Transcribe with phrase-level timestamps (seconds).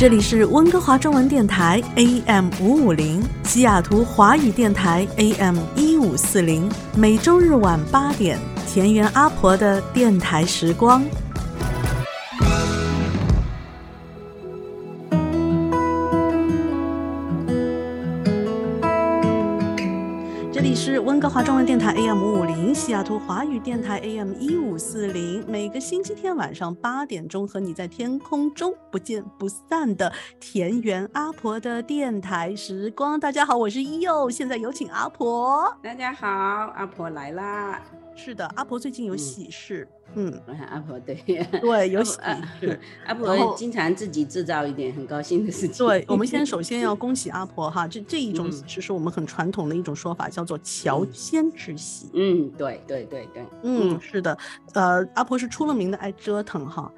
[0.00, 6.66] 这里是温哥华中文电台 AM 五五零，西雅图华语电台 AM 一五四零，
[6.96, 11.04] 每周日晚八点，田园阿婆的电台时光。
[21.20, 30.10] 温哥华中文电台 AM 五五零，西雅图华语电台 AM 一五四零，每个星期天晚上八点钟和你在天空中不见不散的
[30.40, 33.20] 田园阿婆的电台时光。
[33.20, 35.70] 大家好，我是伊佑，现在有请阿婆。
[35.82, 37.82] 大家好，阿婆来啦。
[38.16, 39.86] 是的，阿婆最近有喜事。
[39.86, 39.99] 嗯，
[40.70, 41.14] 阿婆对
[41.60, 42.02] 对 有
[43.06, 45.86] 阿婆 经常自己制造一点很高兴的事情。
[45.86, 52.08] 对，我们先首先要恭喜阿婆哈，这这一种其实是我们很传统的一种说法，叫做乔迁之喜。
[52.14, 54.36] 嗯，对对对对，嗯，是的，
[54.74, 56.90] 呃，阿婆是出了名的爱折腾哈，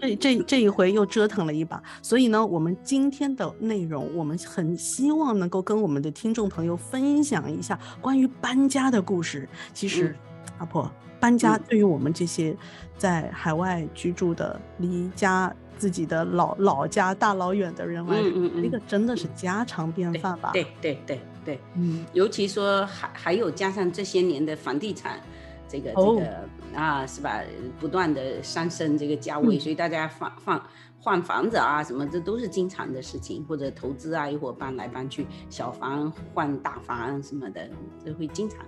[0.00, 9.48] 这这这一回又折腾了一把，所以呢，我们今天的内容，我们很希望能够跟我们的听众朋友分享一下关于搬家的故事。
[9.72, 10.14] 其实，
[10.58, 10.90] 阿婆。
[11.24, 12.54] 搬家对于我们这些
[12.98, 20.50] 在海外居住的、离家自己的老老家大老远的人来说，那个真的是家常便饭吧？
[20.52, 25.18] 对对对对，嗯，尤其说还还有加上这些年的房地产
[25.66, 26.46] 这个这个
[26.78, 27.40] 啊，是吧？
[27.80, 30.62] 不断的上升这个价位，所以大家放放
[31.00, 37.66] 换房子啊，什么这都是经常的事情，或者投资啊，一会儿搬来搬去，小房换大房什么的，
[38.04, 38.58] 这会经常。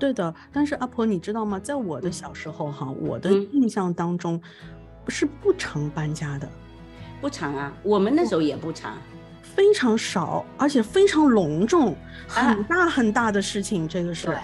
[0.00, 1.58] 对的，但是阿婆，你知道吗？
[1.58, 4.40] 在我的小时候，哈，我的印象当中，
[5.08, 6.48] 是不常搬家的，
[7.20, 7.70] 不常啊。
[7.82, 8.96] 我们那时候也不常，
[9.42, 11.94] 非常少，而且非常隆重，
[12.26, 13.86] 很大很大的事情。
[13.86, 14.34] 这个是，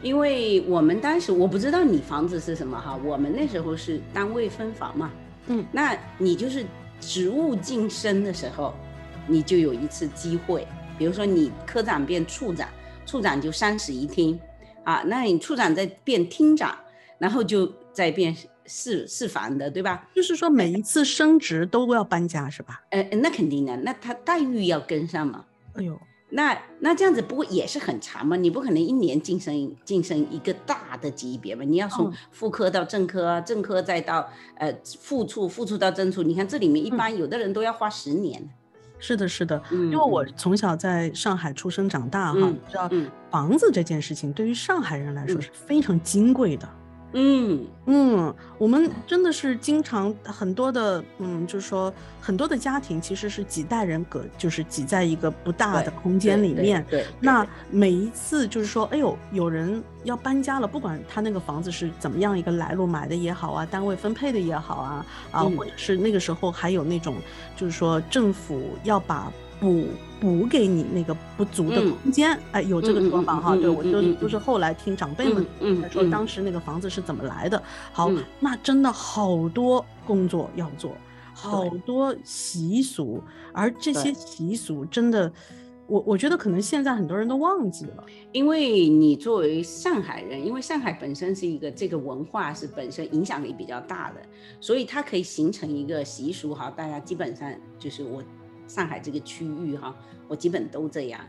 [0.00, 5.10] 因为我们当时我不知道你房子是什么哈，我们那时候是单位分房嘛，
[5.48, 6.64] 嗯，那你就是
[6.98, 8.72] 职务晋升的时候，
[9.26, 10.66] 你就有一次机会，
[10.96, 12.66] 比如说你科长变处长，
[13.04, 14.40] 处长就三室一厅。
[14.84, 16.76] 啊，那你处长在变厅长，
[17.18, 18.36] 然后就在变
[18.66, 20.08] 市市房的，对吧？
[20.14, 22.82] 就是说每一次升职都要搬家，是吧？
[22.90, 25.44] 呃，那肯定的，那他待遇要跟上嘛。
[25.74, 25.98] 哎呦，
[26.30, 38.48] 那那这样子不过也是很长嘛，你不可能一年晋升晋升一个大的级别嘛，你要从副科到正科，正科再到呃副处，副处到正处，你看这里面一般有的人都要花十年。
[39.06, 42.90] 是的，是的，因为我从小在上海出生长大，哈，知道
[43.30, 46.66] 房子这件事情对于上海人来说是非常金贵的。
[47.16, 56.84] 嗯嗯，我们真的是经常很多的，嗯，就是说很多的家庭其实是几代人隔，就是挤在一个不大的空间里面。
[56.90, 57.04] 对。
[57.20, 67.16] 那每一次就是说，哎呦，有人要搬家了，不管他那个房子是怎么样一个来路，买的也好啊，单位分配的也好啊，啊，或者是那个时候还有那种，
[67.56, 69.32] 就是说政府要把。
[69.64, 69.86] 补
[70.20, 73.56] 补给你那个不足的空间，哎，有这个说法哈。
[73.56, 75.46] 对我都都是后来听长辈们
[75.90, 77.62] 说，当时那个房子是怎么来的。
[77.90, 80.94] 好，那真的好多工作要做，
[81.32, 83.22] 好多习俗，
[83.54, 85.32] 而这些习俗真的，
[85.86, 88.04] 我我觉得可能现在很多人都忘记了。
[88.32, 94.20] 因为你作为上海人，因为上海本身是一个这个文化是本身影响力比较大的，
[94.60, 96.70] 所以它可以形成一个习俗哈。
[96.70, 98.22] 大家基本上就是我。
[98.66, 99.94] 上海这个区域哈，
[100.28, 101.20] 我基本都这样，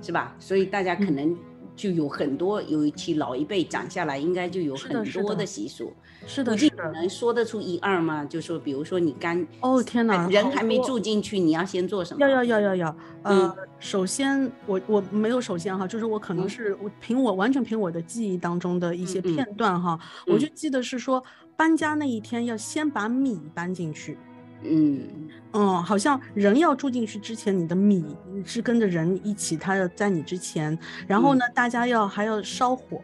[0.00, 0.34] 是吧？
[0.38, 1.36] 所以大家可能
[1.74, 5.92] 就有很多，有一期老一辈讲下来，应该就有很多的习俗。
[6.26, 6.90] 是的，是的。
[6.92, 8.24] 能说得出一二吗？
[8.24, 12.20] 就说比如说你刚哦天哪，人还没住进去，你要先做什么？
[12.20, 12.96] 要要要要要。
[13.22, 21.22] 呃，首先我我没有首先哈，就是我可能是我凭我完全凭我的记忆当中的一些片段哈，我就记得是说
[21.56, 24.18] 搬家那一天要先把米搬进去。
[24.70, 25.08] 嗯
[25.52, 28.04] 嗯，好像人要住进去之前，你的米
[28.44, 33.00] 是跟着人一起，他要在你之前，然后呢，大家要还要烧火，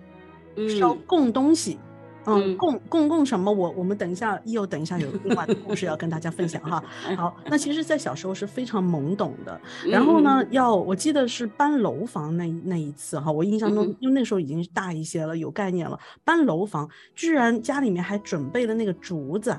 [0.79, 1.79] 烧供东西，
[2.27, 3.51] 嗯，供供供什么？
[3.51, 6.83] 我我们等一下又等一下有另外的故事要跟大家分享哈。
[7.17, 9.59] 好，那其实，在小时候是非常懵懂的。
[9.87, 15.99] 然后呢，要我记得是搬楼房那那一次哈，我印象中，因为那时候已经大一些了，有概念了。
[16.23, 19.57] 搬楼房，居然家里面还准备了那个竹子。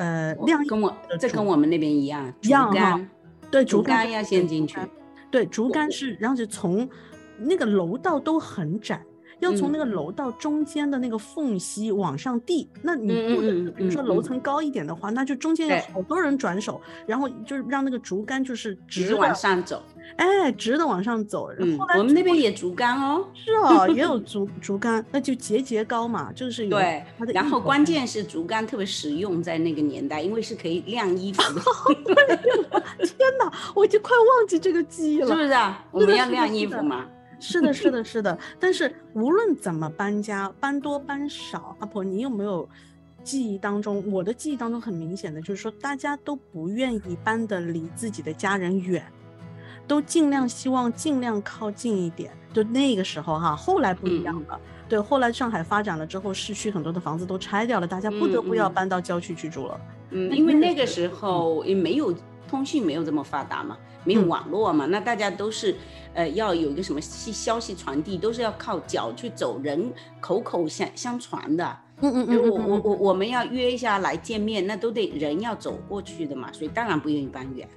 [0.00, 2.98] 呃，晾跟我这跟我们那边一样，一样哈，
[3.50, 4.78] 对，竹竿要先进去，
[5.30, 6.88] 对，竹竿是，然后就从
[7.36, 9.04] 那个楼道都很窄。
[9.40, 19.82] 要从那个楼道中间的那个缝隙往上递，那你不能，比如说楼层高一点的话，那就中间有好多人转手，然后就是让那个竹竿就是直往上走，
[20.16, 21.50] 哎，直的往上走。
[21.50, 27.02] 然后来我们那边也竹竿哦，是哦，也有 竹竹竿，那就节节高嘛，就是有对。
[27.32, 31.60] 然后关键是竹竿特别实用，在那个年代，因为是可以晾衣服的。
[33.00, 35.84] 天哪，我已经快忘记这个记忆了，是不是啊？
[35.90, 37.06] 我们要晾衣服嘛。
[37.40, 38.38] 是的，是的，是的。
[38.58, 42.68] 但是无论怎么搬家，搬多搬少，阿婆，你有没有
[43.24, 44.04] 记忆当中？
[44.12, 49.02] 我的记忆当中很明显的就是说，大家都不愿意搬的离自己的家人远，
[49.88, 52.30] 都尽量希望尽量靠近一点。
[52.52, 54.60] 就那个时候哈，后来不一样了。
[54.88, 59.80] 对，后来上海发展了之后，市区很多的房子都拆掉了，大家不得不要搬到郊区去住了。
[60.10, 62.12] 嗯，因为那个时候也没有
[62.48, 63.78] 通讯，没有这么发达嘛。
[64.04, 64.86] 没有网络嘛？
[64.86, 65.74] 那大家都是，
[66.14, 71.78] 呃，要有一个什么信消息传递，都是要靠脚去走，人口口相相传的。
[72.00, 72.50] 嗯嗯嗯。
[72.50, 77.68] 我我我我们要约一下来见面，那都得人要走过去的嘛，所以当然不愿意搬远。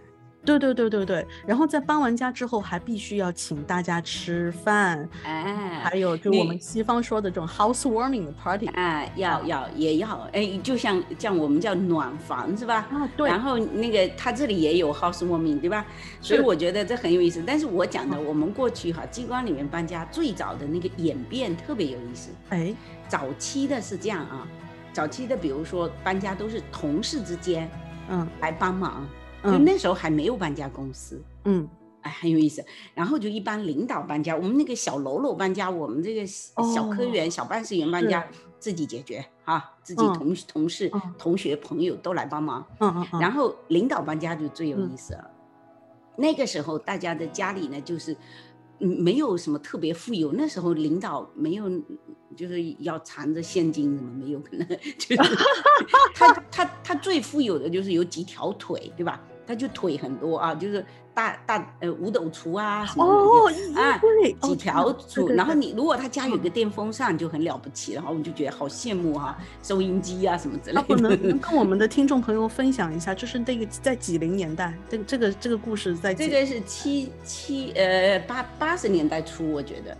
[0.45, 12.85] 对对对对对，然后在搬完家之后，还必须要请大家吃饭，哎，还有就我们西方说的这种 housewarming party，哎，要要也要，哎，就像像我们叫暖房是吧？
[12.91, 13.29] 啊，对。
[13.29, 15.85] 然后那个他这里也有 housewarming，对吧？
[16.19, 17.41] 所以我觉得这很有意思。
[17.45, 22.31] 但是我讲的我们过去哈机关里面搬家最早的那个演变特别有意思。
[22.49, 22.75] 哎，
[23.07, 24.45] 早期的是这样啊，
[24.91, 27.71] 早期的比如说搬家都是同事之间，
[28.09, 29.07] 嗯，来帮忙。
[29.43, 31.67] 就那时候还没有搬家公司，嗯，
[32.01, 32.63] 哎，很有意思。
[32.93, 38.25] 然后就一般领导搬家，我们那个小喽啰搬家，我们这个小科员、小办事员搬家
[38.59, 42.65] 自己解决哈，自己同同事、同学、朋友都来帮忙。
[42.79, 43.19] 嗯嗯。
[43.19, 45.29] 然后领导搬家就最有意思了，
[46.15, 48.15] 那个时候大家的家里呢，就是
[48.79, 51.69] 嗯没有什么特别富有，那时候领导没有。
[52.35, 54.67] 就是要藏着现金，什么没有可能？
[54.97, 55.37] 就是
[56.15, 59.21] 他他他最富有的就是有几条腿，对吧？
[59.45, 63.99] 他就腿很多啊，就是大大呃五斗橱啊什么的啊，
[64.41, 65.27] 几条橱。
[65.27, 70.95] 然后你如果他家有个电风扇就很了不起，然后我们就觉得好羡慕哈，收音机啊什么之类的。
[70.95, 79.95] 能能跟我们的听众朋友分享一下，就是那个在几零年代，这个这个这个故事在这个是七七呃八八十年代初，我觉得。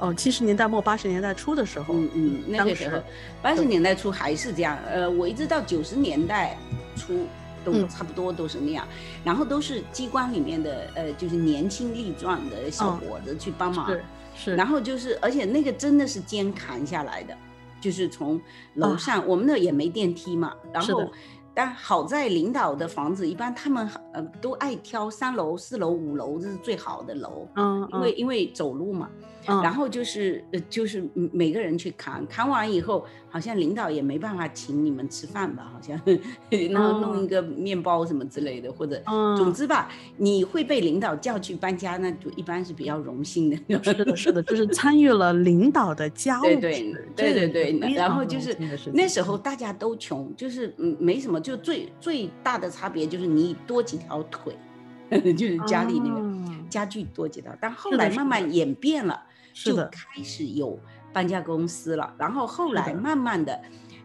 [0.00, 2.96] 哦，七十年代末八十年代初的时候，嗯嗯，那个时候
[3.42, 4.78] 八十年代初还是这样。
[4.90, 6.56] 呃，我一直到九十年代
[6.96, 7.26] 初
[7.64, 8.86] 都差不多都是那样，
[9.24, 14.04] 然后都是机关里面的呃，就是年轻力壮的小伙子去帮忙，是
[14.34, 14.56] 是。
[14.56, 17.36] 然后就是，而且那个真的是肩扛下来的，
[17.80, 18.40] 就是从
[18.74, 21.10] 楼上，我们那也没电梯嘛，然后。
[21.52, 27.46] 但好在领导的房子一般他们呃都爱挑三楼、四楼、五楼，这是最好的楼。
[27.56, 29.10] 嗯，因为因为走路嘛。
[29.46, 36.00] 然后就是呃就是每个人去扛，扛完以后好像领导也没办法请你们吃饭吧，好像
[36.70, 39.02] 然后弄一个面包什么之类的，或者
[39.36, 43.56] 总之吧，你会被领导叫去搬家，那就一般是比较荣幸的。
[43.82, 46.42] 是的，是的，就是参与了领导的家务。
[46.42, 48.56] 对对对对对，然后就是
[48.92, 51.40] 那时候大家都穷，就是嗯没什么。
[51.40, 54.54] 就最最大的差别就是你多几条腿，
[55.32, 56.22] 就是家里那个
[56.68, 57.50] 家具多几条。
[57.58, 59.18] 但后来慢慢演变了，
[59.52, 60.78] 就开始有
[61.12, 62.14] 搬家公司了。
[62.18, 63.60] 然后后来慢慢的，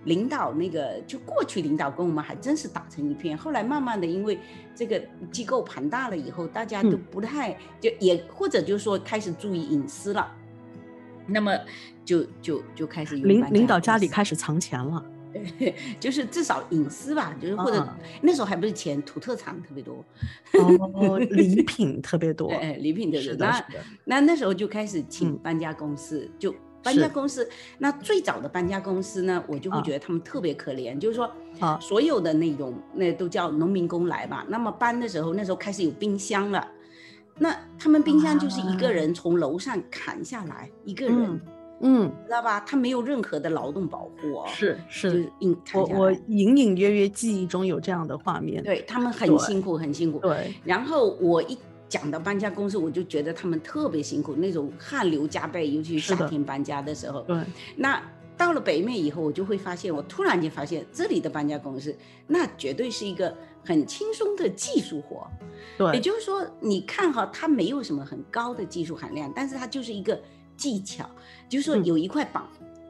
[0.06, 3.38] 领导那个就过去领导跟我们还真是打成一片。
[3.38, 4.40] 后来慢慢的，因为
[4.75, 10.32] 这个机构庞大了以后，大家都不太就也或者就是说开始注意隐私了，
[11.28, 11.58] 那么
[12.04, 15.04] 就就就开始有领领导家里开始藏钱了。
[16.00, 17.88] 就是至少隐私吧，就是或者
[18.22, 20.04] 那时候还不是钱，土特产特别多，
[20.94, 23.46] 哦， 礼品特别多，哎，礼品特别多。
[23.46, 23.65] 那
[24.06, 27.48] 那那时候就开始请搬家公司，就搬家公司。
[27.77, 34.46] 那最早的搬家公司呢，我就会觉得他们特别可怜，就是说，啊，所有的那种那都叫农民工来吧。
[34.48, 36.68] 那么搬的时候，那时候开始有冰箱了，
[37.39, 41.42] 那他们冰箱就是一个人从楼上砍下来，一个人。
[41.88, 42.60] 嗯，知道吧？
[42.62, 44.46] 他没有任何的劳动保护哦。
[44.48, 45.32] 是是，
[45.72, 48.63] 我我隐隐约约记忆中有这样的画面。
[48.63, 50.18] 对他们很辛苦，很辛苦。
[50.18, 50.51] 对。
[50.63, 51.56] 然后我一
[51.88, 57.22] 讲到搬家公司，我就觉得他们特别辛苦，那种汗流浃背，尤其是夏天搬家的时候。
[57.22, 57.38] 对。
[57.75, 58.01] 那
[58.36, 63.32] 到了北美以后，我就会发现，我突然间发现这里的搬家公司，那绝对是一个
[63.63, 65.27] 很轻松的技术活。
[65.77, 65.94] 对。
[65.94, 70.20] 也就是说，你看哈，它没有什么很高的技术含量，但是它就是一个。
[70.58, 71.10] 技巧
[71.48, 72.44] 就是说有一块板，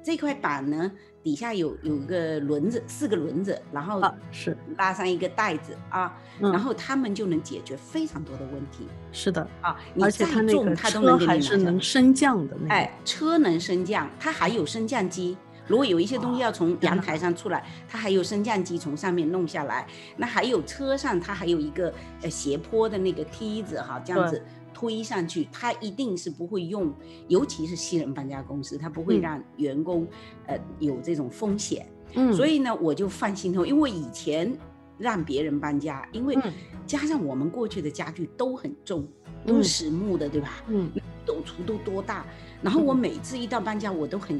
[0.04, 0.92] 这块板呢
[1.24, 8.88] 底下有有一个轮子，四个轮子，然后是拉上一个袋子啊，然后他们就能解决非常多的问题。
[9.12, 12.56] 是的啊，而且它那个车还是能升降的。
[12.70, 15.36] 哎，车能升降，它还有升降机。
[15.68, 19.88] 如果有一些东西要从阳台上出来，它还有升降机从上面弄下来。
[20.16, 21.92] 那还有车上，它还有一个
[22.22, 24.40] 呃斜坡的那个梯子哈，这样子。
[24.76, 26.94] 推上去，他一定是不会用，
[27.30, 30.06] 尤其是私人搬家公司，他不会让员工
[30.48, 31.88] 呃有这种风险。
[32.14, 34.54] 嗯，所以呢，我就放心头，因为以前
[34.98, 36.38] 让别人搬家，因为
[36.86, 39.08] 加上我们过去的家具都很重，
[39.46, 40.62] 都是实木的，对吧？
[40.68, 40.92] 嗯，
[41.26, 42.26] 斗橱都多大，
[42.62, 44.38] 然后我每次一到搬家，我都很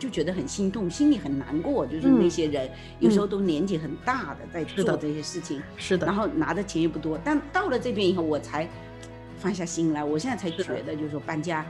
[0.00, 2.68] 就觉得很心痛，心里很难过，就是那些人
[2.98, 8.68] 有时候都年纪很大的在做这些事情，是的，然后拿的钱也不多，但到了这边以后，我才。
[9.38, 11.64] 放下心来，我现在才觉得，就是说搬家，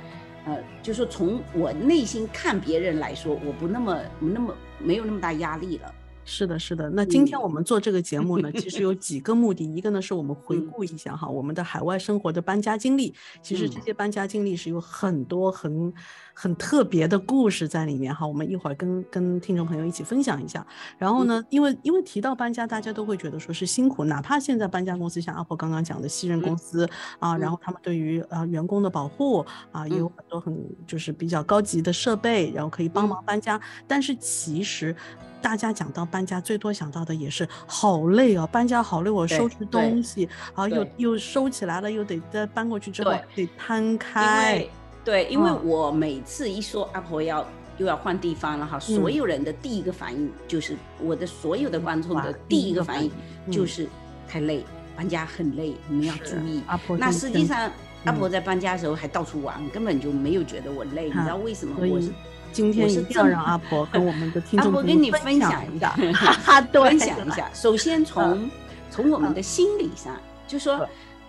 [0.47, 5.95] 呃，就是说从我内心看别人来说，我不那么那么没有那么大压力了。
[6.31, 6.91] 是的，是的。
[6.91, 9.65] 那今天我们做这个节目呢，其实有几个目的。
[9.65, 13.15] 一个呢，是我们回顾一下哈，我们的海外生活的搬家经历。
[13.41, 15.91] 其实这些搬家经历是有很多很
[16.35, 18.27] 很特别的故事在里面哈。
[18.27, 20.65] 我们一会儿跟跟听众朋友一起分享一下。
[20.99, 26.87] 然后呢，因为因为提到搬家，大家都会觉得说是辛苦，哪怕现在搬家公司像阿婆刚刚讲的西任公司
[27.19, 30.55] 啊，然后他们对于呃员工的保护啊，也有很多很
[30.87, 33.59] 就是比较高级的设备，然后可以帮忙搬家。
[33.87, 34.95] 但是其实。
[35.41, 44.67] 大家讲到搬家，最多想到的也是好累哦，搬家好累，我收拾东西，然后，又又收起来了，又得再搬过去之后得摊开。
[45.05, 47.47] 对，因为我每次一说阿婆要
[47.79, 53.11] 又要换地方了哈，所有人的第一个反应就是我的所有的观众的第一个反应
[53.51, 53.89] 就是
[54.29, 54.65] 太累，
[54.97, 56.63] 搬家很累，你们要注意。
[56.67, 57.71] 阿婆，那实际上
[58.05, 61.75] 阿婆在搬家的时候还到处玩，根本就没有觉得我累，你知道为什么？
[61.81, 62.13] 我是。
[62.53, 65.91] 今天一定要让阿婆跟我们的听众跟你分享一下，
[66.73, 67.49] 分享一下。
[67.55, 68.51] 首先从
[68.91, 70.15] 从我们的心理上，
[70.47, 70.87] 就说。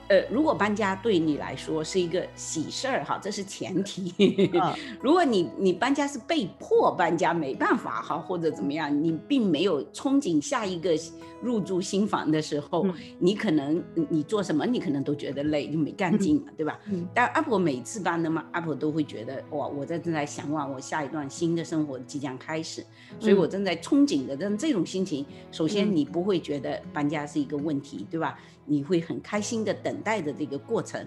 [0.10, 4.52] 呃，如果搬家对你来说是一个喜事儿哈，这是前提。
[5.02, 10.98] 如果你你搬家是被迫搬家，没办法哈，或者怎么样，你并没有憧憬下一个
[11.44, 12.88] 入住新房的时候，
[13.20, 16.80] 你可能你做什么你可能都觉得累，就没干劲了，对吧？
[17.14, 22.84] 但阿婆每次搬的嘛，阿婆都会觉得哇，我在正在向往我下一段新的生活即将开始，
[23.20, 24.36] 所以我正在憧憬的。
[24.36, 28.40] 但这种心情，首先你不会觉得搬家是一个问题，对吧？
[28.70, 31.06] 你会很开心的等待着这个过程，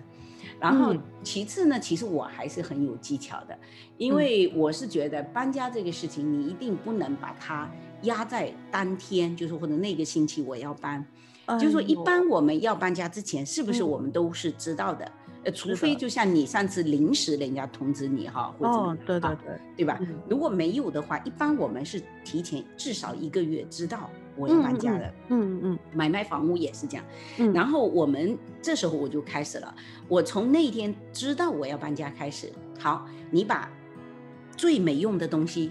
[0.61, 3.57] 然后其次呢，其实我还是很有技巧的，
[3.97, 7.71] 因为我是觉得搬家这个事情，你一定不能把它
[8.03, 11.07] 压在当天，就是或者那个星期我要搬，
[11.61, 15.11] 就是说一般我们要搬家之前，是不是我们都是知道的？
[15.45, 19.99] 呃，除非就像你上次临时人家通知你哈，或者对对对，对吧？
[20.29, 24.09] 如果没有的话，一般我们是提前至少一个月知道。
[24.37, 27.05] 我要搬家了，嗯嗯，买卖房屋也是这样，
[27.39, 29.75] 嗯，然后我们这时候我就开始了，
[30.09, 33.71] 我从那天知道我要搬家开始，好，你把
[34.57, 35.71] 最没用的东西，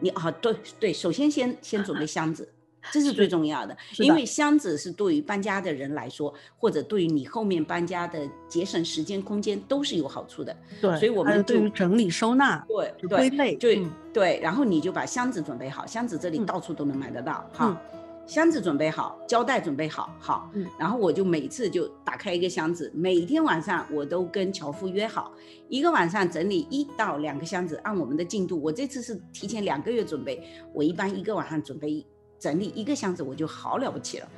[0.00, 2.48] 你啊，对对，首先先先准备 箱子，
[2.92, 17.80] 这是最重要的，因为箱子是对于搬家的人来说，或者对于你后面搬家的节省时间空间都是有好处的，对，所以我们对于整理收纳，对归类，对对，然后你就把箱子准备好，箱子这里到处都能买得到，哈。
[18.26, 25.32] 箱子准备好，胶带准备好，好，然后我就每次就打开一个箱子，每天晚上我都跟樵夫约好，
[25.68, 30.42] 一个晚上整理一到两个箱子，按我们的进度，我这次是提前两个月准备，
[30.74, 32.04] 我一般一个晚上准备
[32.36, 34.28] 整理一个箱子，我就好了不起了。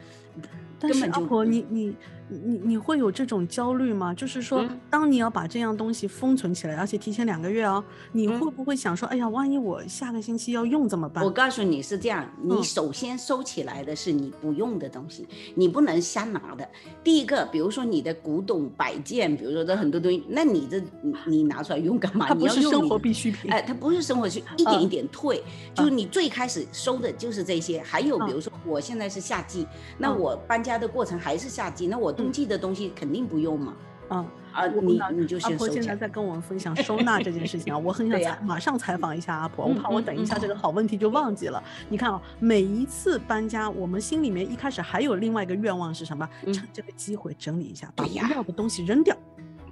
[0.79, 1.95] 但是阿婆，你你。
[2.31, 4.13] 你你会有这种焦虑吗？
[4.13, 7.83] 就是说，当你要把这样东西封存起来，而且提前两个月哦，
[8.13, 11.25] 你会不会想说，哎呀，万一我下个星期要用怎么办？
[11.25, 16.69] 我告诉你是这样，你首先收起来的是你不用的东西，你不能瞎拿的。
[17.03, 22.27] 第一个，比如说你的古董摆件，比如说这很多东西，那你这你你拿出来用干嘛？
[22.29, 23.51] 它不是生活必需品。
[23.51, 25.43] 哎，它不是生活需，一点一点退。
[25.75, 29.67] 就是你最开始收的就是这些，还有比如说我现在是夏季，
[29.97, 32.13] 那我搬家的过程还是夏季，那我。
[32.19, 33.77] 冬季的东西肯定不用嘛，
[34.11, 41.63] 嗯啊，你你就阿婆现在在跟我们分享收 纳这件事情啊，我很想采马上采访一下阿婆，我怕我等一下这个好问题就忘记了。
[41.89, 46.29] 你看啊，每一次搬家，我们心里面一开始还有另外一个愿望是什么？
[46.47, 49.17] 趁这个机会整理一下，把不要的东西扔掉，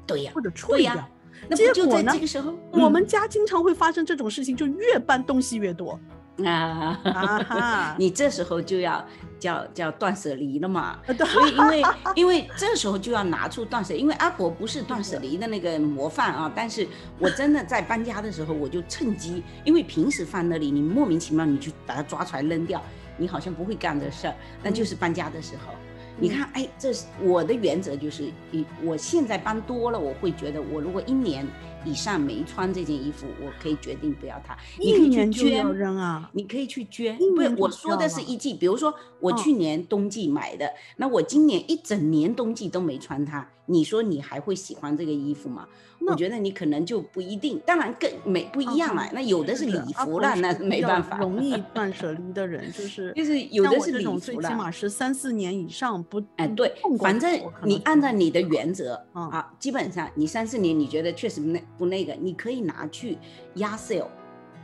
[0.06, 1.04] 对呀，或者处理掉。
[1.48, 2.12] 那结果呢？
[2.12, 5.98] 这个时候，我们家经常会发生这种事情，就越搬东西越多。
[6.44, 9.02] 啊，你这时候就要
[9.38, 10.98] 叫叫断舍离了嘛。
[11.06, 11.82] 所以因为
[12.14, 16.52] 因为这时候就要拿出断舍，因为阿婆不是断舍离的那个模范啊。
[16.54, 16.86] 但是
[17.18, 22.82] 我真的在搬家的时候，我就趁机，因为平时放那里，你莫名其妙你就把它抓出来扔掉，
[23.16, 25.72] 你好像不会干这事儿，那就是搬家的时候。
[26.18, 31.46] 你看，哎，这是我的原则，就是一我现在搬多了，我会觉得我如果一年。
[31.86, 34.56] 以上没穿这件衣服，我可以决定不要它。
[34.78, 36.28] 你可以去捐扔啊！
[36.32, 37.16] 你可以去捐。
[37.16, 45.66] 不是我说的是一季，比如说我去年冬季买的，那我今年一整年冬季都没穿它，你说你还会喜欢这个衣服吗？
[46.06, 47.60] 我觉得你可能就不一定。
[47.66, 49.08] 当然更没不一样了。
[49.12, 51.18] 那有的是礼服了，那没办法。
[51.18, 61.60] 容易 断舍离的人就 是就是有的是礼服了，最起码是三四年以上不哎对，反正你按照你的原则啊，基本上你三四年你觉得确实那。
[61.78, 63.18] 不那个，你可以拿去
[63.56, 64.08] 压 sale，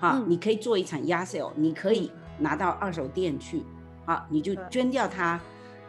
[0.01, 3.63] 哈，你可以做一场压 sale，你可以拿到二手店去，
[4.07, 5.41] 啊，你就捐掉它。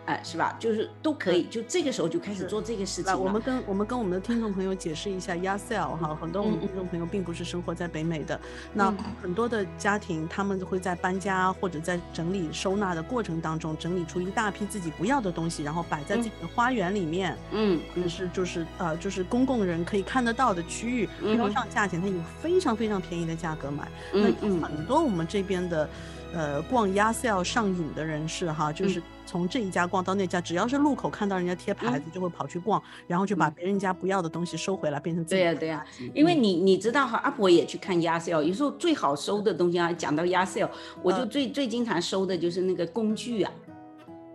[0.06, 0.56] 哎，是吧？
[0.60, 3.18] 就是都可以，就这个时候就开始做这个事情。
[3.18, 8.40] 我们跟我们跟我们的听众朋友解释一下压 sale 哈，很多我们听众朋友并不是生活在北美的，
[8.74, 17.38] 那很多的家庭他们会在搬家或者在整理收纳的过程当中，整理出一大批自己不要的东西，然后摆在自己的花园里面。
[17.52, 17.80] 嗯，
[18.10, 23.88] 是就是呃就是公共人可以看得到的区域，标上价钱，它有非常非常便宜的价格买。
[24.12, 24.24] 那
[24.68, 25.90] 很多我们这边的。
[26.36, 29.00] 呃，逛压 sale 上瘾的人士哈，就是
[29.34, 35.42] 从这一家逛到那家，只要是路口看到人家贴牌子，就会跑去逛，然后就把别人家不要的东西收回来，变成自己。
[35.42, 40.70] 对呀对呀，因为你你知道哈，阿婆也去看压 sale，有时候最好收的东西啊，讲到压 sale，
[41.02, 43.52] 我就最最经常收的就是那个工具啊，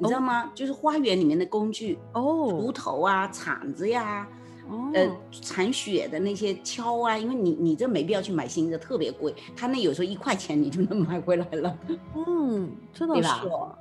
[0.00, 0.50] 你知道吗？
[0.52, 4.26] 就是花园里面的工具哦，锄头啊，铲子呀。
[4.94, 9.34] 呃，铲雪的那些锹啊，因为你你这没必要去买新的，特别贵。
[9.56, 11.78] 他那有时候一块钱你就能买回来了。
[12.14, 13.30] 嗯，真的是，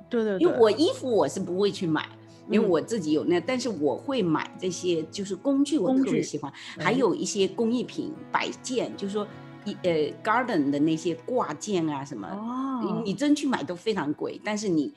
[0.08, 0.38] 对对。
[0.38, 2.08] 因为我衣服我是不会去买，
[2.50, 6.52] 因为我自己有那，但是我会买这些就是工具，我特别喜欢。
[6.78, 9.26] 还有一些工艺品摆件，就是说
[9.64, 12.28] 一呃 garden 的那些挂件啊什么。
[12.28, 13.02] 哦。
[13.04, 14.94] 你真去买都非常贵，但是你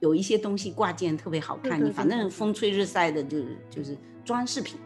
[0.00, 4.78] 有一些东西挂件特别好看，你反正风吹日晒的，就是就是装饰品。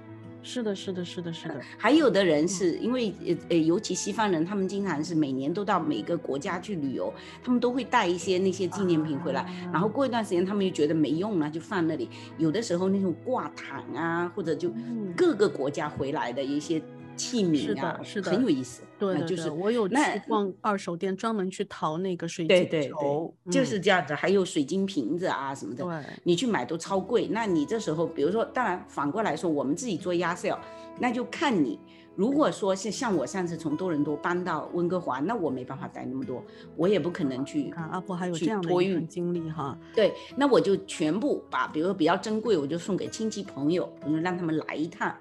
[0.42, 1.60] 是的，是的，是的，是的。
[1.78, 12.08] 还有的人是因为呃呃，尤其西方人，他们经常是每年都到每个国家去旅游，他们都会带一些那些纪念品回来，然后过一段时间他们又觉得没用了，就放那里。
[12.38, 14.72] 有的时候那种挂毯啊，或者就
[15.16, 16.82] 各个国家回来的一些。
[17.16, 18.82] 器皿啊，是的，很有意思。
[18.98, 19.96] 对，就是我有去
[20.28, 24.14] 逛二手店，专门去淘那个水晶球，就是这样子。
[24.14, 27.26] 还有水晶瓶子啊什么的，对，你去买都超贵。
[27.26, 30.58] 那你这时候，比如说，当然反过来说，我们自己做压 sale，
[31.00, 31.78] 那就看你。
[32.14, 36.44] 如果说是像我上次从多伦多搬到温哥华，那我没办法带那么多，
[36.76, 37.70] 我也不可能去。
[37.70, 39.76] 看阿婆还有这样的托运经历哈。
[39.94, 45.16] 对，那我就全部把，比如说比较珍贵，我就送给亲戚朋友，我就让他们来一趟。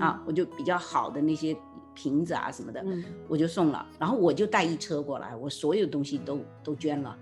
[0.00, 1.56] 啊，我就比较好的那些
[1.94, 2.84] 瓶子啊什么的，
[3.28, 7.16] 我就送了，然后我就带一车过来，我所有东西都都捐了，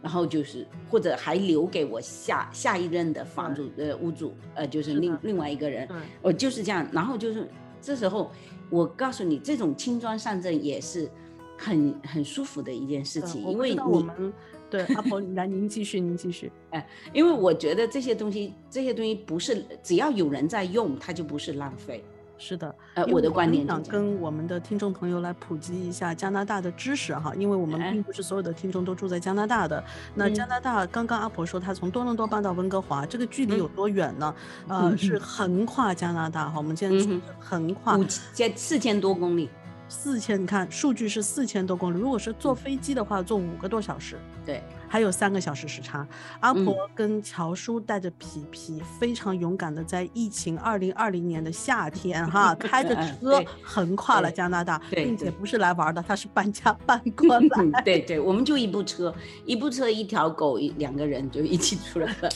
[0.00, 5.88] 然后就是或者还留给我下下一任的房主呃屋主呃就是另另外一个人，
[6.22, 7.48] 我就是这样，然后就是
[7.80, 8.30] 这时候
[8.70, 11.10] 我告诉你，这种轻装上阵也是
[11.58, 14.32] 很很舒服的一件事情，因为你。
[14.76, 16.52] 对，阿婆，来，您继续，您继续。
[16.70, 22.04] 哎，因为我觉得这些东西，这些东西不是只要有人在用，它就不是浪费。
[22.38, 29.82] 是的，呃，我的观点想跟我们的听众朋友来普及一下加拿大的知识哈，因为我们并不是所有的听众都住在加拿大的。
[30.14, 34.34] 那加拿大，刚刚阿婆说她从多伦多搬到温哥华，这个距离有多远呢？
[34.68, 37.06] 呃，是横跨加拿大哈，我们现在
[37.40, 39.48] 横跨五千四千多公里。
[39.88, 41.98] 四千，你看数据是四千多公里。
[41.98, 44.18] 如果是坐飞机的话，坐五个多小时。
[44.44, 44.62] 对。
[44.96, 46.08] 还有三个小时时差，
[46.40, 57.82] 阿婆跟乔叔带着皮皮，非常勇敢的在疫情二零二零年的夏天，哈， 开着车横跨了加拿大，并且不是来玩的，他是搬家搬 过来。
[57.82, 62.30] 对对，我们就一部车，一部车一条狗，一两个人就一起出来了，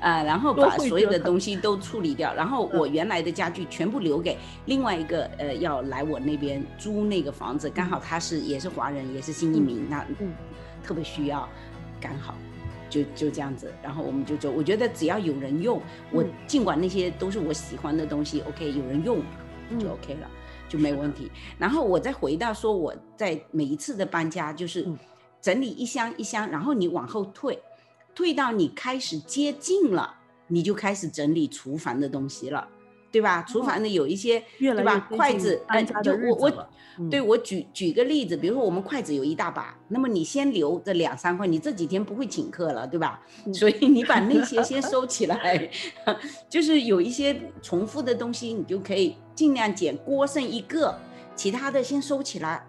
[0.00, 10.02] 啊，然后把所有的东西都处理掉，然后我原来的家具全部留给另外一个呃要来我那边租那个房子，刚好他是也是华人，也是新移民，那
[10.82, 11.46] 特别需要。
[12.00, 12.34] 刚好，
[12.88, 14.50] 就就这样子，然后我们就走。
[14.50, 15.80] 我觉得只要有人用，
[16.12, 19.22] 我尽管那些都是我喜欢的东西，OK，有人用
[19.78, 20.30] 就 OK 了，
[20.68, 21.30] 就没问题。
[21.58, 24.86] 然后我再回到说，我在每一次的搬家，就是
[25.40, 27.58] 整理一箱一箱，然后你往后退，
[28.14, 30.14] 退到你开始接近了，
[30.46, 32.68] 你就开始整理厨房的东西了。
[33.16, 33.42] 对吧？
[33.48, 35.08] 厨房的有一些，对吧？
[35.10, 36.68] 筷子，哎，就我我。
[37.10, 43.20] 对我举举个例子，比如说我们筷子有一大把，那么你先留这两三块，你这几天不会请客了，对吧？
[43.54, 45.70] 所以你把那些先 收起来，
[46.48, 49.96] 就是有一些重复的东西，你就可以尽量减。
[49.98, 50.98] 锅剩一个，
[51.34, 52.62] 其他的先收起来，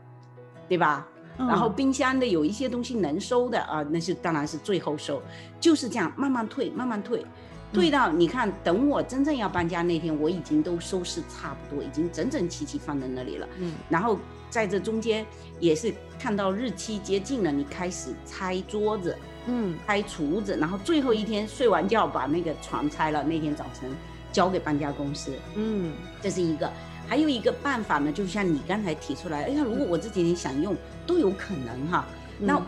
[0.70, 1.08] 对吧？
[1.38, 5.22] 然后冰箱的有一些东西能收的啊，那是当然是最后收，
[5.60, 7.26] 就是这样慢慢退，慢慢退。
[7.74, 13.48] 退到你看，等我真正要搬家那天，我已经都收拾差不多，已经整整齐齐放在那里了。
[13.60, 14.18] 嗯，然后
[14.50, 15.26] 在这中间
[15.60, 23.90] 也是看到日期接近了，你开始拆桌子，嗯，拆橱子，然后最后一天睡完觉把那个床拆了，那天早晨
[24.32, 25.34] 交给搬家公司。
[25.56, 26.72] 嗯，这是一个，
[27.08, 30.76] 还有一个办法呢，就像你刚才提出来，哎呀，如果我这几天想用，
[31.06, 32.06] 都有可能哈。
[32.40, 32.62] 那。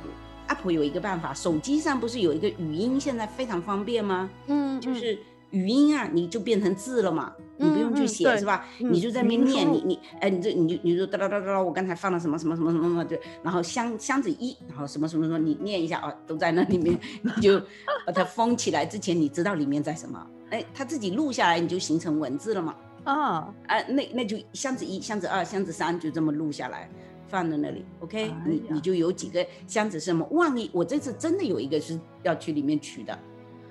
[0.50, 4.30] Apple 有一个办法，手机上不是有一个语音，现在非常方便吗？
[4.48, 5.18] 嗯，就是
[5.52, 8.66] 语音啊，你就变成字了嘛，你不用去写是吧？
[8.78, 17.60] 你就在那边念，你你哎，你这你就你就哒哒哒哒哒，我刚才放了什么什么什么什么什么，对，然后箱箱子一，然后什么什么什么，你念一下啊，都在那里面， 你就
[18.06, 18.86] 把它封起来。
[18.86, 20.26] 之前你知道里面在什么？
[20.50, 22.76] 哎，它自己录下来，你就形成文字了嘛？
[23.04, 26.90] 啊，哎，那那就箱子一、箱子二、箱子三就这么录下来。
[27.30, 30.26] 放在那里，OK，你你就有几个箱子什么？
[30.32, 33.18] 万一我这次真的有一个是要去里面取的，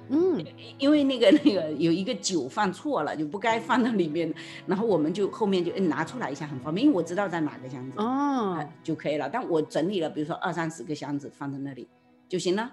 [0.09, 0.43] 嗯，
[0.79, 4.33] 因为那个那个有一个酒放错了，就不该放到里面，
[4.67, 9.29] 然后我们就后面就拿出来一下，很方便，因为我知道在哪个箱子哦就可以了。
[9.29, 11.87] 但我整理了，比如说二三十个箱子放在那里
[12.29, 12.71] 就行了，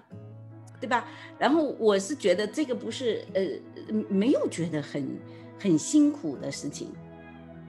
[0.80, 1.06] 对吧？
[1.38, 3.42] 然后我是觉得这个不是呃
[4.08, 5.18] 没有觉得很
[5.58, 6.88] 很辛苦的事情，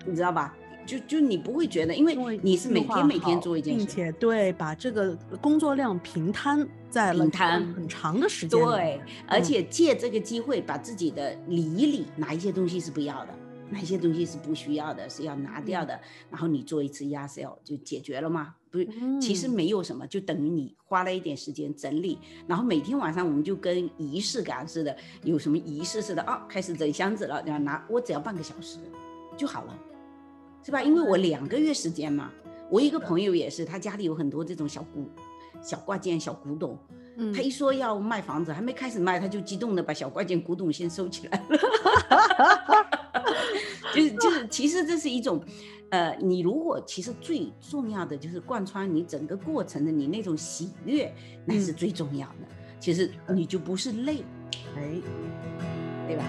[0.06, 0.56] 你知道吧？
[0.88, 13.34] 就就你不会觉得，因为你是每天每天做一件事，并且对把这个工作量平摊在平摊很长的时间，对，而且借这个机会把自己的理一理，哪一些东西是不要的，
[13.70, 16.00] 哪一些东西是不需要的，是要拿掉的，
[16.32, 18.56] 然后你做一次压 sale 就解决了吗？
[18.72, 18.88] 不是，
[19.22, 28.78] 其实没有什么，就等于你花了一点时间整理，然后每天晚上我们就跟仪式感似的，有什么仪式似的啊，开始整箱子了，然后拿我只要半个小时
[29.36, 29.78] 就好了。
[30.68, 30.84] 是吧？
[30.84, 32.30] 因为我两个月时间嘛，
[32.70, 35.10] 我一个朋友也是，他家里有很多这种小古、
[35.62, 36.78] 小挂件、小古董。
[37.16, 41.58] 嗯，他一说要卖房子，还没开始卖，他就激动的把小挂件、古董先收起来了。
[43.96, 45.42] 就 是就是，其实这是一种，
[45.90, 51.10] 呃，你如果其实最重要的就是贯穿你整个过程的你那种喜悦，
[51.46, 52.46] 那是最重要的。
[52.78, 54.22] 其实你就不是累，
[54.76, 55.02] 哎，
[56.08, 56.26] 对吧？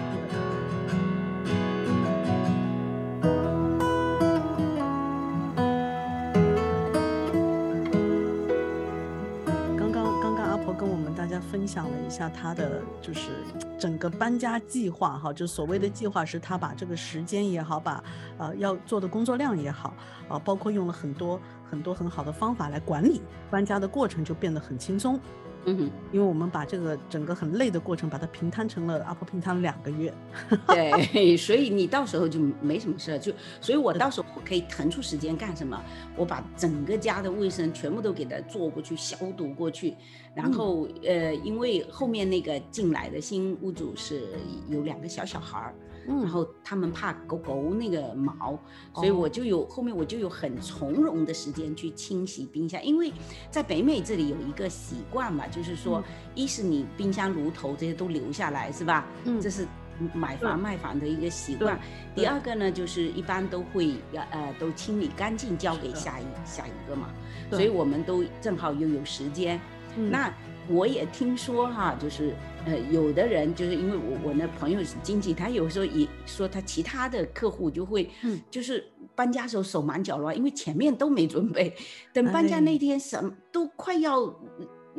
[11.69, 13.29] 享了一下他的就是
[13.77, 18.03] 整个搬家计划哈，就所谓的计划是他把这个时间也好，把
[18.39, 19.93] 呃要做的工作量也好，
[20.27, 25.19] 啊，包括用了很多很多很好的方法来管理搬家的过程，就变得很轻松。
[25.65, 30.11] 嗯，因为我们把这个整个很累的过程，把它平摊成了阿婆平摊了两个月，
[30.67, 35.79] 对，所以你到时候就没什么事，就所以我到时候可以腾出时间干什么？
[36.15, 39.95] 我把整个家的卫生全部都给它做过去，消毒过去，
[40.35, 44.29] 然后呃，因为后面那个进来的新屋主是
[44.69, 45.75] 有两个小小孩儿。
[46.07, 48.57] 然后他们怕狗狗那个毛，
[48.95, 53.13] 所以我就有后面我就有很从容的时间去清洗冰箱，因为
[53.51, 59.05] 在北美这里有一个习惯嘛，就是说，一是你冰箱炉头这些都留下来是吧？
[59.25, 59.67] 嗯，这是
[60.15, 61.79] 买房卖房的一个习惯。
[62.15, 67.09] 第二个呢，就是一般都会要呃都清理干净交给下一下一个嘛，
[67.51, 69.61] 所以我们都正好又有时间。
[69.95, 70.33] 那
[70.67, 72.33] 我也听说哈，就是。
[72.65, 81.73] 呃，有的人就是因为我我那朋友是经济，他有时候也说他其他的客户就会，嗯，就是搬家时候手忙脚乱，因为前面都没准备，
[82.11, 84.37] 等搬家那天什么都快要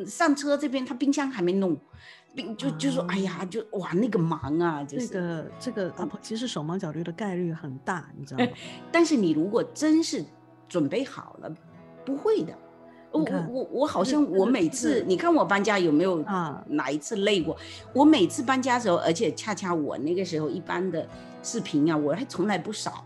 [0.07, 1.79] 上车这边，他冰箱还没弄，
[2.35, 8.51] 冰就就说哎呀，就哇那个忙啊，就是这个这个啊其实手忙脚乱的概率很大，你知道吗？
[8.91, 10.25] 但是你如果真是
[10.67, 11.55] 准备好了，
[12.07, 12.57] 不会的。
[13.13, 17.57] 我我我好像我每次你看我搬家有没有啊哪一次累过？
[17.93, 21.05] 我每次搬家的时候，而且恰恰我那个时候一般的
[21.43, 23.05] 视频啊，我还从来不少，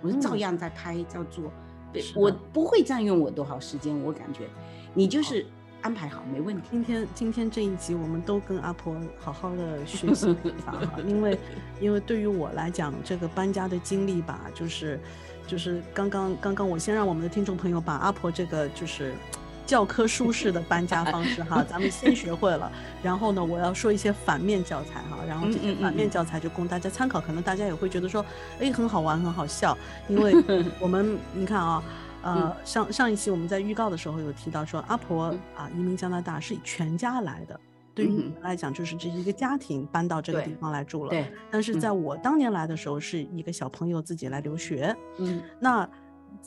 [0.00, 1.52] 我是照样在拍照做，
[2.16, 3.94] 我不会占用我多少时间。
[4.02, 4.48] 我感觉
[4.94, 5.44] 你就是
[5.82, 6.62] 安排好没问题。
[6.70, 10.34] 今天今天这一集我们都跟阿婆好好的学习
[10.64, 11.38] 哈，因为
[11.78, 14.98] 因为对于我来讲，这个搬家的经历吧，就是
[15.46, 19.12] 就是刚刚刚刚我先让我们的听众朋友把阿婆这个就是。
[19.64, 22.70] 教科书式的搬家方式哈， 咱们先学会了，
[23.02, 28.24] 然后呢，我要说一些反面教材哈，然后这些反面教材就供大家参考，可能大家也会觉得说，
[28.60, 29.76] 哎，很好玩，很好笑，
[30.08, 30.34] 因为
[30.80, 31.82] 我们你看啊，
[32.22, 37.58] 呃，上上一期我们在预告的时候有提到说，阿婆啊移民加拿大是全家来的，
[37.94, 45.88] 对于你们来讲就是这是一个家庭搬到这个地方来住了，对，但是在我当年来的时候是一个小朋友自己来留学，嗯，那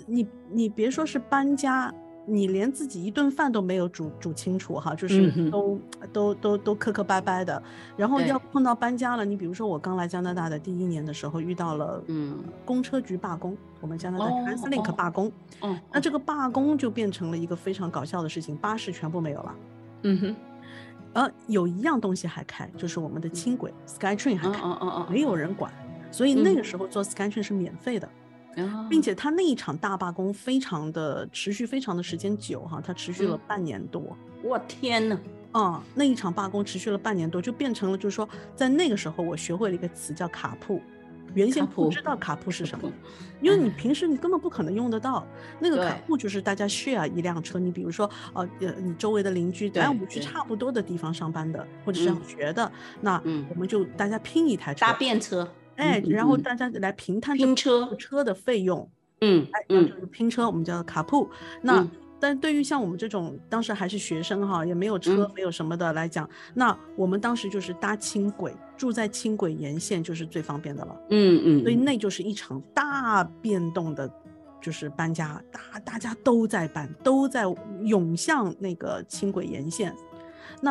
[0.06, 1.94] 你你别说是搬家。
[2.26, 5.80] 你连自己一顿饭都没有煮煮清楚哈，就是都
[6.12, 7.64] 都都都磕磕巴巴的，
[7.96, 9.24] 然后要碰到搬家了。
[9.24, 12.38] 你比如说我刚来加拿大的第一年的时候，遇到了嗯。
[12.66, 16.20] 公车局罢工，我们加拿大 TransLink 罢工，嗯，那这个。
[16.26, 19.56] 罢工就变成了一个非常搞笑的事情，巴士全部没有了，
[20.02, 20.36] 嗯哼，
[21.14, 25.72] 呃，有一样东西还开，就是我们的轻轨 SkyTrain 还开，嗯嗯嗯，没有人管，
[26.10, 28.10] 所以那个时候坐 SkyTrain 是免费的。
[28.90, 34.16] 并且他那一场大罢工非常的持续，非常的时间久哈，它持续了半年多。
[34.44, 35.20] 我天呐，
[35.52, 40.82] 啊，那一场罢工持续了半年多，就变成了就是说，在那个时候我学会了一个词叫卡铺，
[41.34, 42.92] 原先不知道卡铺是什么，
[43.42, 45.26] 因为你平时你根本不可能用得到。
[45.60, 55.48] 那个卡铺就是大家 share 一辆车，你比如说呃呃，你周围的邻居，哎，我们去差不多的地方上班的或者上学的，那我们就大家拼一台车，搭便车。
[55.76, 58.90] 哎，然后大家来平摊拼车车的费用，
[59.22, 61.30] 嗯，哎，就是拼车，我们叫卡铺。
[61.62, 61.88] 那
[62.20, 70.96] 但对于像我们这种当时还是学生哈，也没有车，没有什么的来讲，那我们当时就是搭轻轨，住在轻轨沿线就是最方便的了。
[71.10, 74.10] 嗯嗯，所以那就是一场大变动的，
[74.62, 77.44] 就是搬家，大大家都在搬，都在
[77.84, 79.94] 涌向那个轻轨沿线。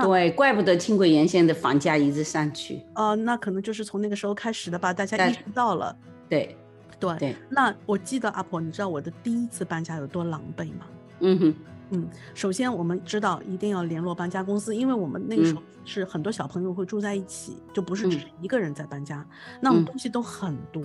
[0.03, 2.83] 对，怪不得轻轨沿线的房价一直上去。
[2.95, 5.97] 哦，那可能就是从那个时候开始的吧，大家意识到了。
[6.29, 6.57] 对，
[6.99, 7.37] 对，对。
[7.49, 10.87] 那我记得阿婆，你知道我的第一次搬家有多狼狈吗？
[11.21, 11.55] 嗯哼，
[11.91, 12.09] 嗯。
[12.35, 19.25] 首先我们知道一定要联络搬家公司，因为我们那个时候是很多小朋友会住在一起，就不是只是一个人在搬家。
[19.61, 20.83] 那我们东西都很多。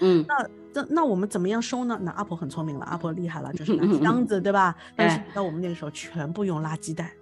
[0.00, 0.24] 嗯。
[0.28, 1.98] 那那那我们怎么样收呢？
[2.02, 4.76] 那阿婆很聪明了，阿婆厉害了，就是拿 箱子，对吧？
[4.96, 7.12] 但是到我们那个时候全部用垃圾袋。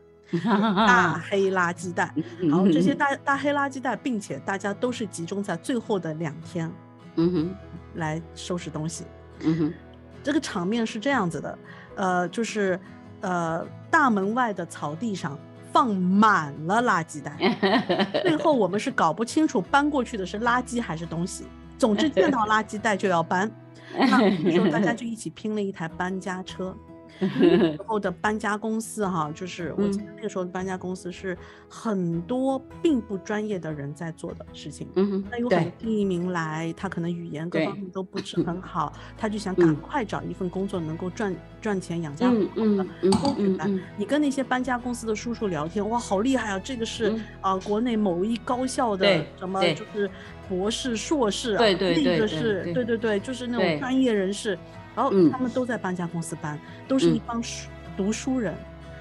[0.40, 6.70] 大黑垃圾袋，然后这些大大黑垃圾袋，并且大家都是集中在最后的两天，
[7.16, 7.54] 嗯哼，
[7.94, 9.04] 来收拾东西，
[9.40, 9.74] 嗯哼，
[10.22, 11.58] 这个场面是这样子的，
[11.96, 12.80] 呃，就是
[13.20, 15.38] 呃大门外的草地上
[15.72, 17.36] 放满了垃圾袋，
[18.24, 21.44] 最后我们是搞不清楚搬过去的是垃圾还是东西，
[21.76, 23.50] 总之 见到垃圾袋就要搬，
[23.94, 26.74] 那时候大家就一起拼了一台搬家车。
[27.20, 31.36] 时候 的搬家公司哈，就是我记得那个时候的搬家公司是
[31.68, 34.88] 很多并不专业的人在做的事情。
[34.96, 42.84] 嗯，那有很多新移民来，他可能语言各方面都不是很 好，他就想赶快找一份工作，能够赚赚钱养家糊口的。
[42.84, 46.58] 嗯嗯你跟那些搬家公司的叔叔聊天，哇，好厉害啊！
[46.58, 50.10] 这个是啊，国内某一高校的什么，就是
[50.48, 54.58] 博士、硕士啊，对对对，那个是对对对，就是那种专业人士。
[54.94, 58.54] 然后他们都在搬家公司搬，都是一帮书读书人，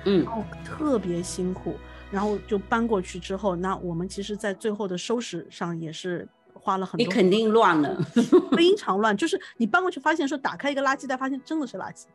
[0.05, 1.75] 嗯，然后特别辛苦，
[2.09, 7.05] 然后就搬过去之后，那我们其实，在最后的收拾上也是花了很多。
[7.05, 7.97] 你肯定乱了，
[8.55, 9.15] 非常乱。
[9.15, 12.05] 就是你搬过去，发现说打开一个垃圾袋，发现真的是垃圾。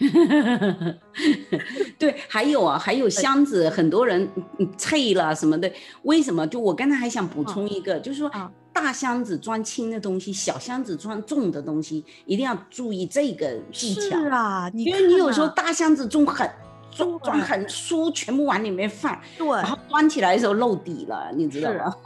[1.98, 4.28] 对，还有啊，还有箱子，很多人
[4.76, 5.70] 脆了什么的。
[6.02, 6.46] 为什么？
[6.46, 8.30] 就我刚才还想补充一个，就是说。
[8.72, 14.00] 大箱子装轻的东西，小箱子装重的东西，一定要注意这个技巧。
[14.00, 16.48] 是啊，因为你有时候大箱子重很，
[16.90, 21.96] 重装很书全部往里面放，对，然后端起来的时候漏底了，你知道吗？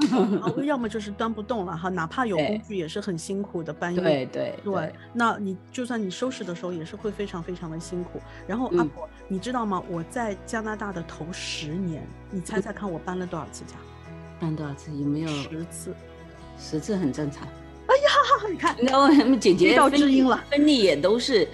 [0.65, 4.03] 要么就是端不动了哈，哪怕有工具也是很辛苦的搬运。
[4.03, 8.21] 对对对，那你就算你收拾的时候也是会非常非常的辛苦。
[8.47, 9.83] 然后阿婆，你知道吗？
[9.89, 13.75] 我在加拿大的头十年，你猜猜看我搬了多少次家？
[14.41, 14.91] 搬多少次？
[14.93, 15.95] 有没有十次？
[16.59, 17.47] 十次很正常。
[17.87, 20.43] 哎呀，你看，然后姐姐到知音了。
[20.51, 21.47] 芬妮也都是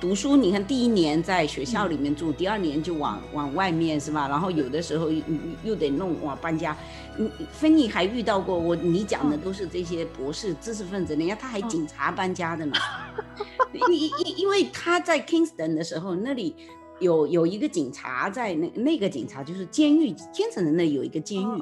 [0.00, 4.28] 读书，你看第一年在学校里面住，第二年就往往外面是吧？
[4.28, 5.22] 然后有的时候又
[5.62, 6.76] 又得弄哇搬家。
[7.18, 12.74] 嗯，芬妮还遇到过我，你讲的都是这些博士知识分子，人家他还警察搬家的呢。
[13.88, 16.54] 因因因为他在 Kingston 的时候，那里
[17.00, 21.60] 有有一个警察在那那个警察就是监狱，Kingston 那有一个监狱，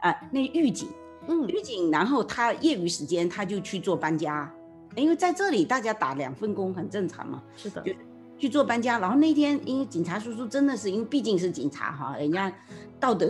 [0.00, 0.88] 啊，那狱警。
[1.26, 4.52] 嗯，狱警，然后他业余时间他就去做搬家，
[4.94, 7.42] 因为在这里大家打两份工很正常嘛。
[7.56, 7.92] 是的，就
[8.38, 8.98] 去做搬家。
[8.98, 12.52] 然后那天因为警察叔叔真的是因为毕竟是警察哈，人家
[12.98, 13.28] 道德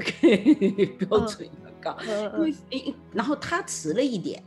[0.98, 1.96] 标准要高，
[2.34, 4.42] 因为然后他迟了一点，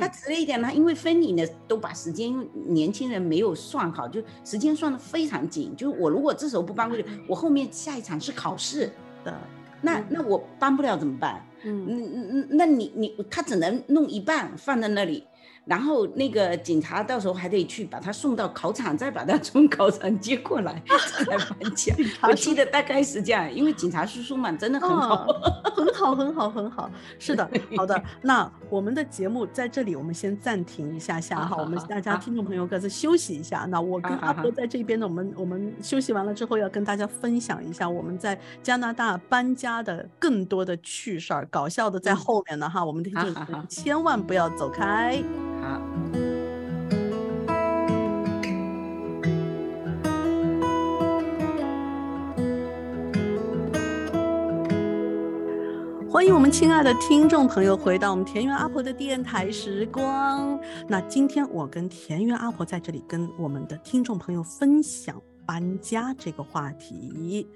[0.00, 5.74] 他迟了一点呢，因为分你呢都把时间，年轻人没有算好，就时间算的非常紧。
[5.76, 8.90] 就是我如果这时候不搬过去，我后面下一场是考试
[9.24, 9.36] 的，
[9.82, 11.44] 那那我搬不了怎么办？
[11.64, 15.24] 嗯，那那你你他只能弄一半放在那里。
[15.68, 20.82] 然后那个警察到时候还得去把他送到考场，再把他从考场接过来
[21.26, 21.94] 再来颁奖。
[22.22, 25.26] 我记得大概是这样，因为警察叔叔嘛，真的很好，
[25.76, 26.90] 很好，很好，很好。
[27.18, 28.02] 是的， 好的。
[28.22, 33.66] 那我们的节目在这里，我们先暂停一下下哈，我们大家听众朋友各自休息一下。
[33.68, 42.82] 那我跟阿婆在这边呢，我们我们休息完了之后，要跟大家分享一下我们在加拿大搬家的更多的趣事儿，搞笑的在后面呢哈。
[42.82, 45.22] 我们听众千万不要走开。
[56.18, 60.58] 欢迎我们亲爱的听众朋友回到我们田园阿婆的电台时光。
[60.88, 67.46] 那今天我跟田园阿婆在这里跟我们的听众朋友分享搬家这个话题。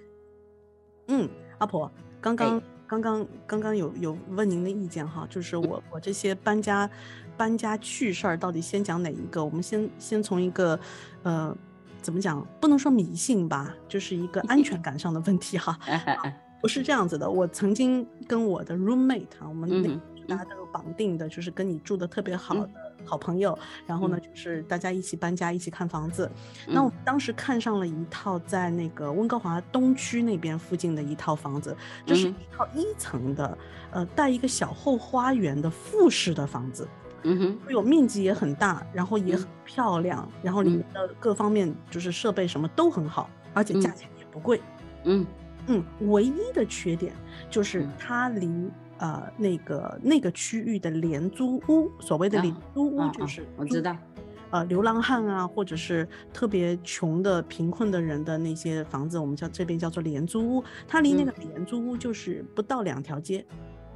[1.09, 6.89] 嗯，阿婆，刚刚刚刚刚刚有有问您的意见哈，就是我我这些搬家。
[7.37, 9.45] 搬家趣事儿到底先讲哪一个？
[9.45, 10.79] 我们先先从一个，
[11.25, 11.53] 呃，
[12.01, 12.47] 怎么讲？
[12.61, 15.77] 不能说迷信吧，就是一个 安全感上的问题哈。
[16.63, 22.71] 不是这样子的，我曾经跟我的 roommate 啊，我们那大家都有绑定的，就是跟你住的特别好的
[23.05, 26.31] 好朋友，然后呢，就是大家一起搬家，一起看房子。
[26.69, 33.59] 那我们当时看上了一套在那个温哥华东区那边附近的一套房子，这是一套一层的，
[33.91, 36.89] 呃，带一个小后花园的复式的房子。
[37.25, 44.61] 嗯哼，有面积也很大，然后也很漂亮，然后里面的各方面就是设备什么都很好，而且价钱也不贵。
[45.05, 45.27] 嗯
[45.67, 47.13] 嗯，唯一的缺点
[47.49, 53.97] 就是它离呃那个那个区域的廉租屋，所谓的廉租屋就是我知道，
[54.51, 63.45] 呃流浪汉啊，或者是特别穷的贫困的人的那些房子，我们叫这边叫做廉租屋，它离那个廉租屋就是不到两条街。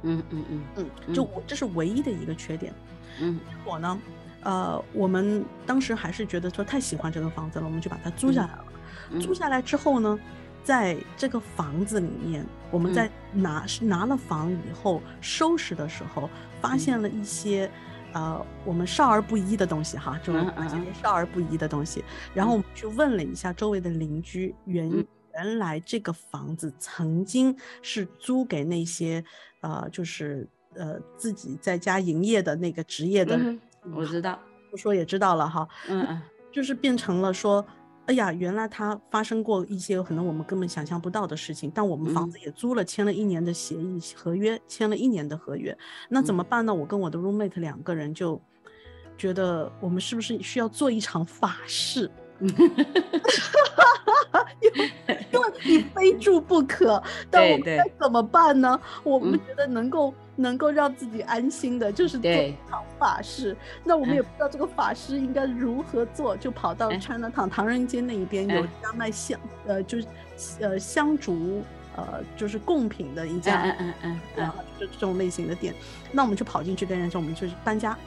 [0.03, 2.73] 嗯嗯嗯嗯，就我这是唯一的一个缺点。
[3.19, 3.99] 嗯，我呢，
[4.43, 8.65] 呃，我们当时还是觉得说太喜欢这个房子了，我们就把它租下来了。
[9.19, 10.19] 租下来之后呢，
[10.67, 17.71] 在这个房子里面，我们在拿拿了房以后收拾的时候，发现了一些
[18.11, 22.03] 呃我们少儿不宜的东西哈，就是发现少儿不宜的东西。
[22.33, 24.91] 然后我们去问了一下周围的邻居，原
[25.35, 29.23] 原来这个房子曾经是租给那些
[29.61, 30.45] 呃就是。
[30.75, 33.35] 呃，自己在家营业的那个职业的，
[33.95, 34.37] 我知道，
[34.69, 35.67] 不说也知道了哈。
[35.89, 37.65] 嗯嗯，就是变成了说，
[38.07, 41.69] 哎呀，原来他发生过一些可能我们根本想象不到的事情。
[41.75, 45.77] 但我们房子也租了，签了一年的协议合约，签了一年的合约，
[46.09, 46.73] 那怎么办呢？
[46.73, 48.41] 我跟我的 roommate 两个人就
[49.17, 52.09] 觉得，我们是不是需要做一场法事？
[54.61, 54.91] 因为
[55.33, 58.79] 因为你非 住不可，但我们该怎么办呢？
[59.03, 63.57] 我们觉得能够能够让自己安心的，就是做一场法事。
[63.83, 70.07] 那我们也不知道这个法师应该如何做，就跑到川南堂唐人街那一边有一家卖香呃，就是
[70.61, 71.61] 呃香烛
[71.95, 75.73] 呃，就是贡品的一家，嗯嗯嗯嗯，就这种类型的店。
[76.11, 77.97] 那我们就跑进去跟人说，我们就是搬家，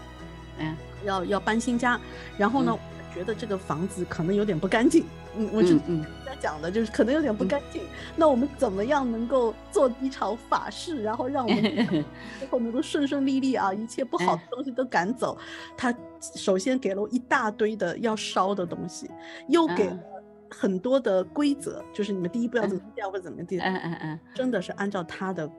[0.59, 2.01] 嗯，要要搬新家，
[2.39, 2.79] 然后呢？
[3.13, 5.05] 觉得这个房子可能有点不干净，
[5.37, 5.77] 嗯，我就
[6.25, 7.83] 在讲的就是可能有点不干净。
[8.17, 11.63] 那我们怎么样能够做一场法事，然后让我们
[12.39, 15.37] 最后能够顺顺利利啊，一切不好的东西都赶走？
[15.77, 19.11] 他首先给了我一大堆的要烧的东西，
[19.49, 19.99] 又给了
[20.51, 25.51] 很多的规则，就是你们第一步要怎么，第二步怎么，第嗯嗯嗯，真的是按照他的。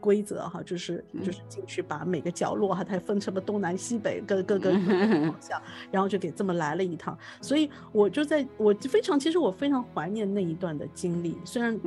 [0.00, 7.16] 规则哈，就是就是进去把每个角落哈，它分成了东南西北各各个 方向，然后就给这么来了一趟。
[7.40, 11.78] 所以我就在我非常其实我非常怀念那一段的经历，虽然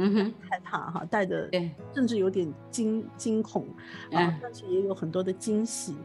[0.49, 1.49] 害怕哈，带着
[1.93, 3.67] 甚至有点惊惊恐
[4.11, 5.95] 啊，但是也有很多的惊喜。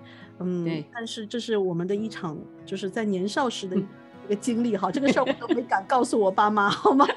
[0.40, 3.84] 嗯，但是这是我们的一场就是在年少时的一
[4.28, 7.06] 个经历哈，这个事儿我都没敢告诉我爸妈，好吗？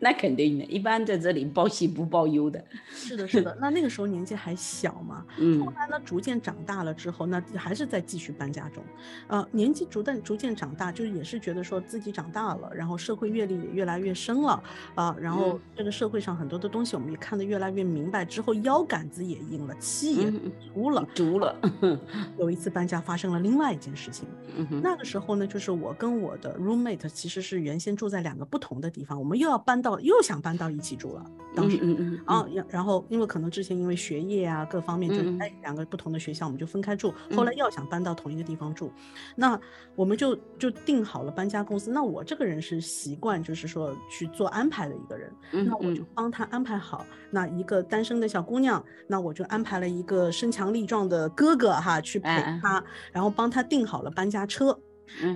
[0.00, 2.64] 那肯定的，一般在这里报喜不报忧的。
[2.88, 3.54] 是的，是的。
[3.60, 5.64] 那那个时候年纪还小嘛，嗯。
[5.64, 8.82] 后来呢，逐渐长大了之后，那还是在继续搬家中。
[9.28, 14.62] 呃，年纪逐渐逐渐长大，就是也是觉得说自己长大了，然后社会阅历也越来越深了
[14.94, 15.14] 啊。
[15.20, 18.24] 然后这个社会上很多的东西，我们也看得越来越明白。
[18.24, 20.32] 之后腰杆子也硬了，气也
[20.72, 21.54] 足了，足了。
[22.38, 24.26] 有一次搬家发生了另外一件事情。
[24.56, 29.89] 嗯那个时候呢，就是我跟我的 roommate 其实是原先住在两个不同的地方，我们又要搬到。
[29.90, 31.24] 到又想搬到一起住了。
[31.52, 37.12] 当时，嗯嗯然后然后因为可能之前因为学业啊各方面，就哎两个不同的学校，我们就分开住。
[37.34, 38.92] 后来又想搬到同一个地方住，
[39.34, 39.58] 那
[39.96, 41.90] 我们就就定好了搬家公司。
[41.90, 47.04] 那我这个人是习惯就是说去做安排的一个人，那我就帮他安排好。
[47.32, 52.28] 那一个单身的小姑娘，那我就安排了一个身强力壮的哥哥哈去陪
[52.62, 54.78] 她，然后帮他订好了搬家车。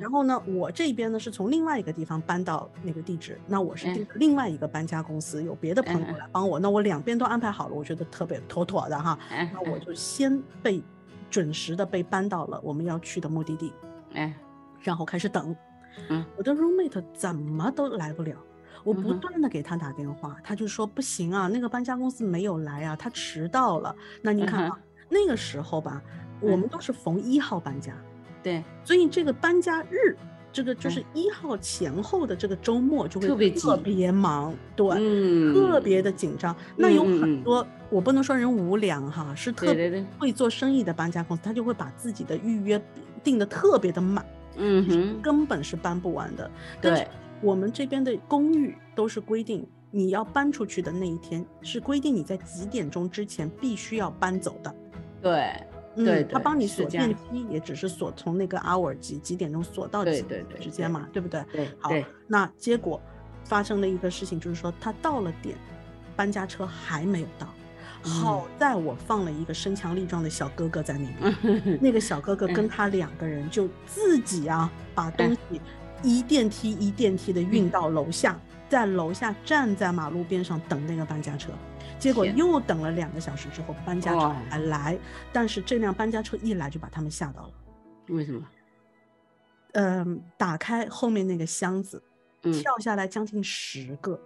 [0.01, 9.19] 然后呢，我这边呢是从另外一个地方搬到那个地址，那我是订另外一个搬家公司，有别的朋友来帮我，那我两边都安排好了，我觉得特别妥妥的哈。
[9.53, 10.83] 那我就先被
[11.29, 13.73] 准时的被搬到了我们要去的目的地，
[14.15, 14.33] 哎，
[14.81, 15.55] 然后开始等。
[16.09, 18.37] 嗯，我的 roommate 怎么都来不了，
[18.85, 23.95] 我不断的给他打电话，他就说不行啊，那个搬家公司没有来啊，他迟到了。
[24.23, 26.03] 那你看啊，那个时候吧，
[26.41, 27.95] 我们都是逢一号搬家。
[28.45, 30.15] 对，所以这个搬家日，
[30.53, 34.87] 这个就是一号前后的这个周末就会特别特别忙，对，
[35.55, 36.55] 特别的紧张。
[36.77, 42.81] 那有很多，我不能说人无良哈，是特别会做生意的搬家公司，他就会把自己的预约
[43.23, 44.25] 定的特别的满，
[44.57, 46.51] 嗯哼，根本是搬不完的。
[46.83, 47.09] 对，
[47.41, 54.75] 我们这边的公寓都是规定，你要搬出去的那一天是规定你在几点钟之前必须要搬走的。
[55.23, 55.51] 对。
[55.97, 61.45] 对，他帮你锁电梯，也只是锁从那个 hour 几几点钟锁到几点之间嘛，对不对？
[61.53, 61.91] 对，好，
[62.27, 63.01] 那结果
[63.45, 65.57] 发生了一个事情，就是说他到了点，
[66.17, 67.49] 搬家车还没有到，
[68.03, 71.09] 好在我放了一个身强力壮的小哥哥在那
[71.43, 75.61] 边，那个小哥哥跟他两个人就自己啊把东西
[76.03, 78.39] 一电梯一电梯的运到楼下，
[78.69, 81.51] 在楼下站在马路边上等那个搬家车。
[82.05, 84.99] 结果又等了两个小时之后，搬家车才来。
[85.33, 87.51] 但是这辆搬家车一来就把他们吓到了。
[88.11, 88.47] 为什么？
[89.73, 92.03] 嗯，打开后面那个箱子，
[92.43, 94.21] 跳下来将近十个，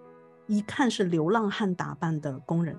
[0.49, 2.77] 一看是流浪汉打扮的工人。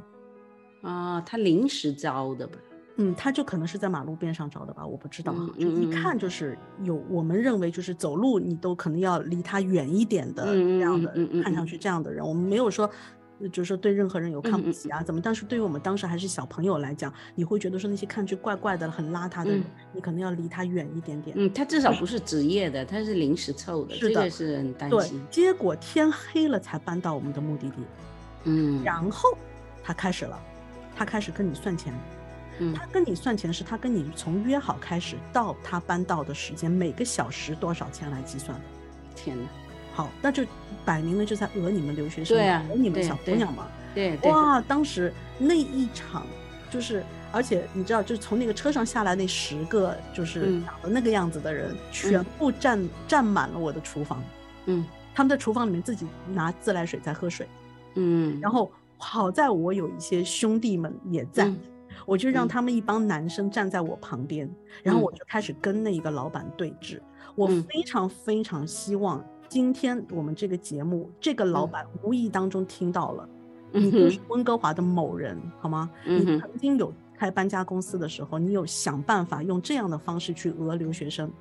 [0.81, 2.57] 啊，他临时招的吧？
[2.97, 5.33] 嗯，他就可能是在马路边上招的吧，我不知道。
[5.57, 12.91] 就一看就是有我们认为就是走路你都可能要离他远一点的这样的，看上去这样的人，我们没有说。
[13.47, 15.21] 就是说对任何人有看不起啊，怎么？
[15.21, 19.63] 但是对于我们当时还是小朋友来讲，你会觉得说那些看上去怪怪的、很邋遢的人，
[19.93, 21.35] 你可能要离他远一点点。
[21.39, 25.19] 嗯，他至少不是职业的，他是临时凑的，这个是很担心。
[25.19, 27.75] 对，结果天黑了才搬到我们的目的地。
[28.45, 29.37] 嗯，然后
[29.83, 30.39] 他开始了，
[30.95, 31.93] 他开始跟你算钱。
[32.59, 38.65] 嗯，他跟你算钱是他跟你从约好开始到他搬到的时间，每个小时多少钱来计算的。
[39.15, 39.43] 天哪！
[39.99, 40.45] 好，那就
[40.85, 42.37] 摆明了就在讹你们留学生，
[42.69, 43.67] 讹你们小姑娘嘛。
[43.93, 46.25] 对，哇，当时那一场
[46.71, 54.23] 就是，而且你知道，就是从那个车上下来那十个，就是长得那个样子的人，全部占占满了我的厨房。
[54.67, 57.45] 嗯，他们在厨房里面自己拿自来水在喝水。
[57.95, 61.51] 嗯，然后好在我有一些兄弟们也在，
[62.05, 64.49] 我就让他们一帮男生站在我旁边，
[64.81, 67.01] 然后我就开始跟那一个老板对峙。
[67.35, 69.21] 我非常非常希望。
[69.49, 73.27] 今天我们这个节目，这个老板无意当中听到了，
[73.71, 75.89] 你就是温哥华的某人，好吗？
[76.05, 81.31] 你曾经有开搬家公司的时候，你有想办法用这样的方式去讹留学生，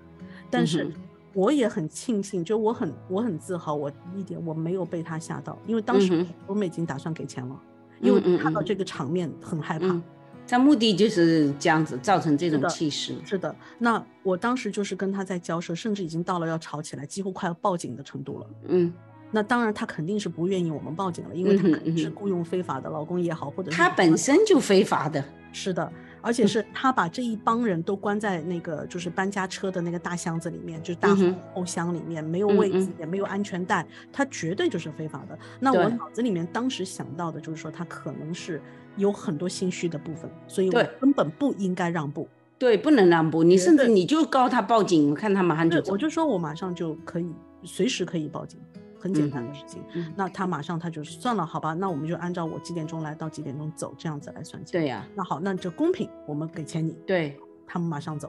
[0.48, 0.90] 但是
[1.34, 7.60] 我也很庆幸，就我很我很自豪，我一点我没有被他吓到，因为当时我们已经打算给钱了，
[8.00, 10.00] 因为看到这个场面很害怕。
[10.48, 13.14] 他目的就是这样子，造成这种气势。
[13.24, 18.46] 是的，那我当时就是跟他在交涉，甚至已经到了要吵起来，几乎快要报警的程度了。
[18.68, 18.92] 嗯，
[19.30, 25.22] 那当然他肯定是不愿意我们报警了，因为他肯定是雇佣非法的劳工也好，或者他本身就非法的。
[25.52, 25.90] 是的，
[26.22, 31.14] 而且是他把这一帮人都关在那个就是搬家车的那个大箱子里面，就是大
[31.54, 35.38] 后箱里面，没有位置，也没有安全带，他绝对就是非法的。
[35.60, 38.62] 那我脑子里面当时想到的就是说，他可能是。
[38.98, 42.28] 有很多心虚的部分，所以我根本不应该让步。
[42.58, 43.42] 对，不能让步。
[43.44, 45.80] 你甚至你就告他报警，我看他马上就。
[45.92, 47.32] 我就说我马上就可以，
[47.62, 48.60] 随时可以报警，
[48.98, 49.80] 很简单的事情。
[50.16, 54.72] 那他马上他就算了，好吧，那我们就按照我几点钟来到几点钟走这样子来算钱。
[54.72, 55.06] 对呀。
[55.14, 56.96] 那好，那就公平，我们给钱你。
[57.06, 57.38] 对。
[57.64, 58.28] 他们马上走。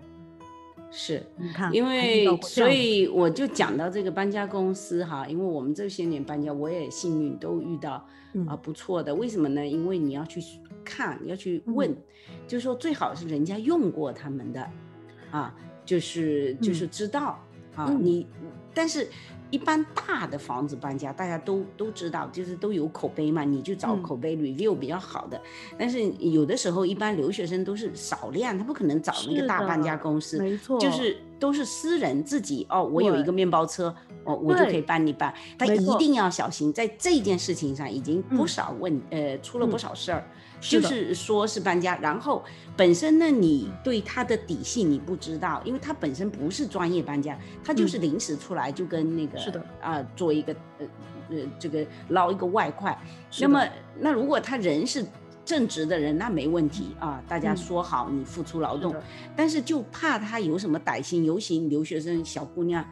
[0.91, 8.05] 是，你看，因为所以我就讲到这个搬家公司哈，因为我们这些年搬家，我也幸运都遇到
[8.47, 9.13] 啊不错的。
[9.13, 9.65] 为什么呢？
[9.65, 10.41] 因为你要去
[10.83, 11.95] 看，你要去问，
[12.47, 14.69] 就是说最好是人家用过他们的，
[15.31, 17.39] 啊，就是就是知道
[17.75, 18.27] 啊你，
[18.73, 19.07] 但是。
[19.51, 25.41] 一般大的房子搬家，大家都都知道，就是都有口碑嘛，你就找口碑 review 比较好的。
[25.77, 33.93] 但是有的时候，一般留学生都是少量，他不可能找那个大搬家公司，没错，就是都是私人自己哦，我有一个面包车，
[34.23, 35.33] 哦，我就可以帮你搬。
[35.57, 40.27] 他一定要小心，在这件事情上已经不少问，呃，出了不少事儿。
[40.59, 42.43] 就是说是搬家，然后
[42.75, 49.63] 本身呢，你对他的底细你不知道，因为他本身不是专业搬家，他就是临时出来，就跟那个是的。
[49.81, 50.85] 啊，做一个呃
[51.29, 52.97] 呃这个捞一个外快。
[53.39, 53.63] 那么
[53.99, 55.05] 那如果他人是。
[55.45, 58.93] 正直的人那没问题啊，大家说好你付出劳动，
[59.35, 62.85] 但是就怕他有什么歹心，尤其留学生小姑娘，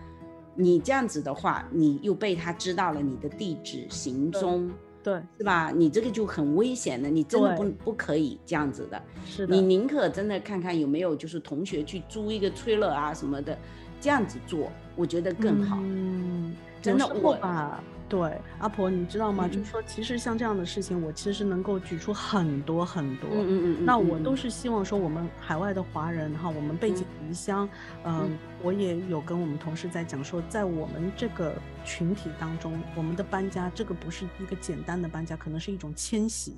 [0.56, 4.72] 你这样子的话，你又被他知道了你的地址行踪，
[5.08, 5.72] 对，是吧？
[5.74, 13.58] 你这个就很危险的，你真的不不可以这样子的，是的，你宁可真的看看有没有就是同学去租一个吹乐啊什么的，
[14.02, 15.78] 这样子做，我觉得更好。
[15.80, 17.82] 嗯，真的我吧。
[18.10, 19.48] 对，阿婆，你知道吗？
[19.48, 23.30] 就是说，其实像这样的事情，我其实能够举出很多很多。
[23.32, 23.86] 嗯嗯嗯。
[23.86, 27.68] 那我都是希望说，我们海外的华人哈，我们背井离乡，
[28.06, 31.54] 嗯，我也有跟我们同事在讲说，在我们这个
[31.84, 36.56] 群体当中，我们的搬家这个不是一个简单的搬家，可能是一种迁徙。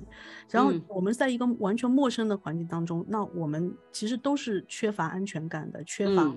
[0.48, 6.32] 然后我们在一个完全陌生的环境当中，那我们其实都是缺乏安全感的，缺乏。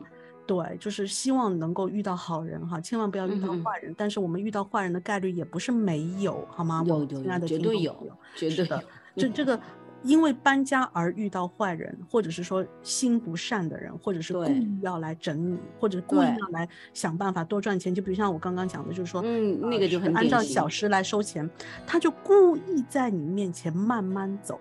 [0.45, 3.93] 对，就是希望能够遇到好人哈，千万不要遇到坏人。
[3.97, 6.83] 但是我们遇到坏人的概率也不是没有，好吗？
[6.85, 7.95] 有有有，绝对有，
[8.35, 8.83] 绝对的。
[9.15, 9.57] 这这个，
[10.03, 17.95] 因为搬家而遇到坏人，或者是说心不善的人，或者是故意要来整你，或者故意要来想办法多赚钱。
[17.95, 21.49] 就比如像我刚刚讲的，就是说，嗯，那个就很按照小时来收钱，
[21.87, 24.59] 他就故意在你面前慢慢走，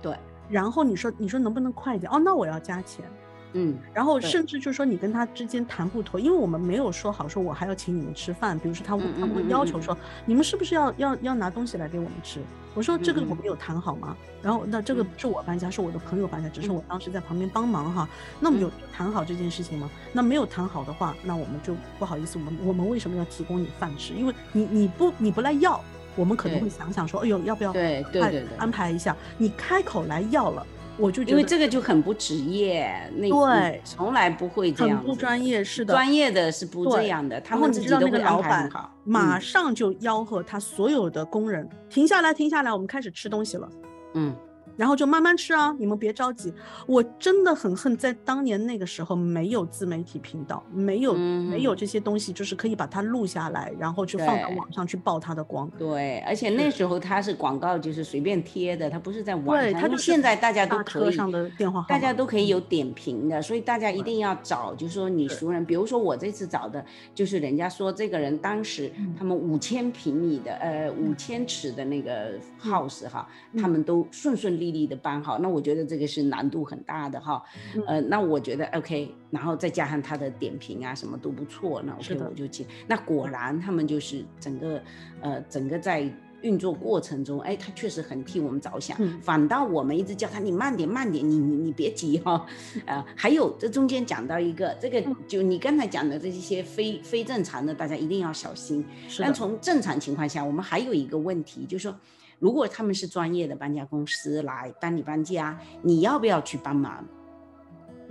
[0.00, 0.16] 对。
[0.48, 2.10] 然后你说，你说能不能快一点？
[2.10, 3.04] 哦，那我要加钱。
[3.52, 12.40] 嗯，然后甚至就是说你跟他之间谈不妥，因为我们没有说好说我还要请你们吃饭，比如说他他会要求说你们是不是要要要拿东西来给我们吃？
[12.72, 14.16] 我说这个我们有谈好吗？
[14.40, 18.08] 然后那这个是我搬家，是我的朋友搬家，只是我当时在旁边帮忙哈。
[18.38, 19.90] 那么有谈好这件事情吗？
[20.12, 24.14] 那没有谈好的话，那我们就不好意思，我们我们为什么要提供你饭吃？
[24.14, 25.82] 因为你你不你不来要，
[26.14, 29.16] 我们可能会想想说，哎呦要不要对对对安排一下？
[29.36, 30.64] 你开口来要了。
[31.00, 43.68] 我就觉得因为这个就很不职业，那对，从来不会这样，很不专业，是的，专业的是不这样的，他们自己都会安排好，马上就吆喝他所有的工人停下来，停下来，我们开始吃东西了，
[44.14, 44.36] 嗯。
[44.80, 46.50] 然后就慢慢吃啊，你们别着急。
[46.86, 55.70] 我真的很恨，在当年那个时候没有自媒体频道，没有没有这些东西，就是可以把它录下来，然后去放到网上去曝它的光。
[55.76, 59.54] 对，而且那时候它是广告，就是随便贴的，它不是在网上。
[59.54, 66.82] 对，它就现在大家都可以上的电话，大家都可以有点评的，所以大家一定要找，就是说你熟人，比如说我这次找的，
[67.14, 73.28] 就是人家说这个人当时他们五千平米的，呃，五千尺的那个 house 哈，
[73.60, 74.69] 他们都顺顺利。
[74.70, 77.42] 力的班哈，那我觉得这个是难度很大的哈，
[77.86, 82.64] 呃，那我觉得 OK，然后再加上他的点评啊，什么都不错，那 OK 我就接。
[82.86, 84.82] 那果然他们就是整个
[85.20, 86.10] 呃整个在
[86.42, 92.46] 运作过程中，哎，他确实很替我们着想，反倒我们一直叫他你慢点慢点，你你你别急哈，
[92.86, 98.84] 呃，还有这中间讲到一个，这个就你刚才讲的这一些非非正常的，大家一定要小心。
[99.18, 101.94] 但从正常情况下，我们还有一个问题，就是说。
[102.40, 107.06] 如果他们是专业的搬家公司来帮你搬家，你要不要去帮忙？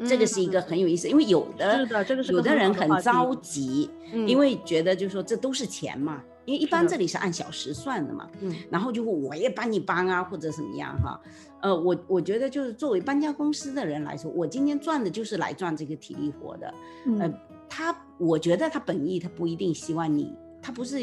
[0.08, 1.86] 这个是一个很有意思，因为有的
[2.30, 11.20] 有的人很着急，因为觉得就是说这都是钱嘛，因为一般这里是按小时算的嘛，嗯，然后就我也帮你搬啊或者怎么样哈，
[11.62, 16.74] 呃，我我觉得就是作为搬家公司的人来说，我今天赚的就是来赚这个体力活的，
[17.20, 17.30] 呃，
[17.68, 20.98] 他我觉得他本意他不一定希望你，他不是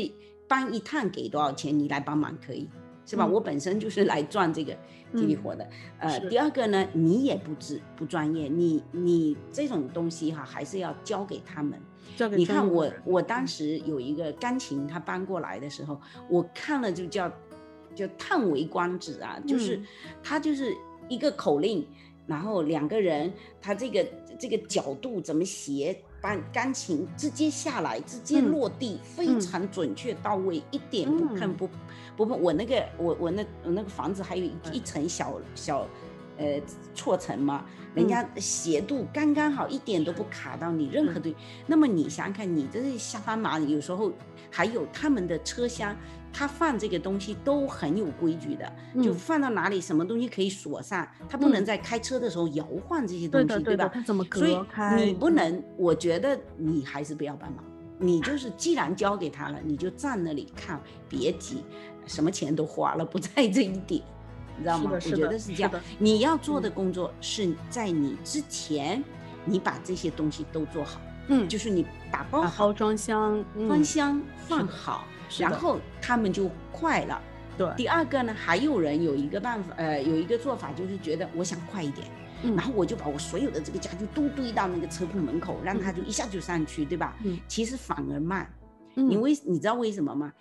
[0.48, 2.66] 搬一趟给多少钱你来帮忙可以。
[3.06, 3.24] 是吧？
[3.24, 4.76] 我本身就是来赚这个
[5.12, 5.66] 体力活的。
[6.00, 11.80] 呃，第二个呢，你也不知不专业，你你这种东西哈，还是要交给他们。
[12.36, 17.30] 你看我我当时有一个钢琴，他搬过来的时候，我看了就叫
[17.94, 19.80] 就叹为观止啊，就是
[20.22, 20.74] 他就是
[21.08, 21.86] 一个口令，
[22.26, 24.04] 然后两个人，他这个
[24.38, 25.96] 这个角度怎么斜。
[26.20, 31.68] 把钢琴直接下来，直接落地，非常准确到位，一点不碰不
[32.16, 32.40] 不碰。
[32.40, 35.86] 我那个我我那我那个房子还有一层小小
[36.38, 36.60] 呃
[36.94, 37.64] 错层嘛，
[37.94, 41.34] 人家斜度刚刚好，一点都不卡到你任何的。
[41.66, 43.58] 那么你想想看，你这是下班嘛？
[43.58, 44.12] 有时候
[44.50, 45.96] 还有他们的车厢。
[46.36, 48.70] 他放这个东西都很有规矩的，
[49.02, 53.88] 就放到哪里，什么东西可以锁上，他不能在开车的时候摇晃这些东西，对吧？
[53.88, 54.58] 他怎么所以
[54.96, 57.64] 你不能，我觉得你还是不要帮忙。
[57.98, 60.78] 你就是既然交给他了，你就站那里看，
[61.08, 61.64] 别急，
[62.06, 64.02] 什么钱都花了，不在这一点，
[64.58, 64.90] 你知道吗？
[64.92, 65.72] 我觉得是这样。
[65.98, 69.02] 你要做的工作是在你之前。
[69.48, 75.04] 你把这些东西都做好，嗯，就是你打包好，包装箱、装箱放好，
[75.38, 77.20] 然后他们就快了。
[77.58, 82.06] 对，第二个呢，还有人有一个办法，呃，有一个做法就是觉得我想快一点，
[82.54, 87.16] 然后我就把我所有的这个家具都堆到那个车库门口，让他就一下就上去，对吧？
[87.24, 88.46] 嗯，其实反而慢。
[88.94, 90.32] 你为你知道为什么吗？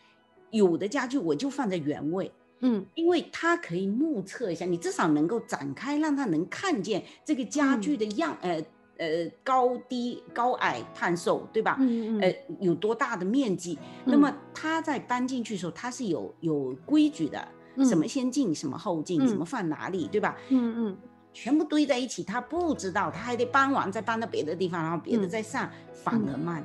[0.52, 2.32] 有的家具我就放在原位，
[2.62, 8.62] 嗯，因为它可以目测一下，你至少能够展开，让他能看见这个家具的样，呃
[8.98, 11.78] 呃高低高矮胖瘦，对吧？
[11.80, 13.78] 嗯嗯，呃有多大的面积？
[14.06, 17.48] 那么他在搬进去的时候，他是有有规矩的，
[17.86, 20.38] 什么先进，什么后进，什么放哪里，对吧？
[20.50, 20.98] 嗯嗯，
[21.34, 26.64] 全部堆在一起，他不知道，他还得搬完再搬到别的地方，然后别的再上，反而慢。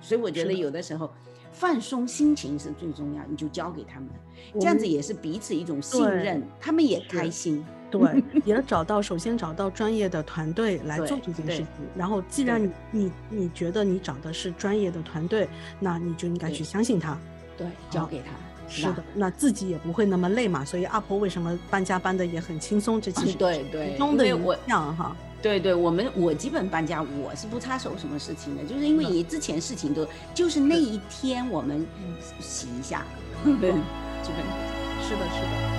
[0.00, 1.10] 所以我觉得有的时候。
[1.58, 4.08] 放松心情是最重要，你就交给他们，
[4.60, 7.64] 这样子也是彼此一种信任，他们也开心。
[7.90, 8.00] 对，
[8.44, 11.66] 也找到首先找到专业的团队来做这件事情。
[11.96, 15.48] 然后，既然你你你觉得你找的是专业的团队，
[15.80, 17.18] 那你就应该去相信他。
[17.56, 18.30] 对，交给他。
[18.68, 20.64] 是的，那自己也不会那么累嘛。
[20.64, 23.00] 所以阿婆为什么搬家搬的也很轻松？
[23.00, 24.30] 这其实对 对，中的一
[24.68, 25.16] 样哈。
[25.40, 31.86] 对对，我们我基本搬家我是不插手什么事情的，就是因为你之前事情都就是那一天我们
[32.40, 33.06] 洗一下，
[33.44, 33.70] 对，
[34.22, 34.44] 基本
[35.02, 35.77] 是的，是的。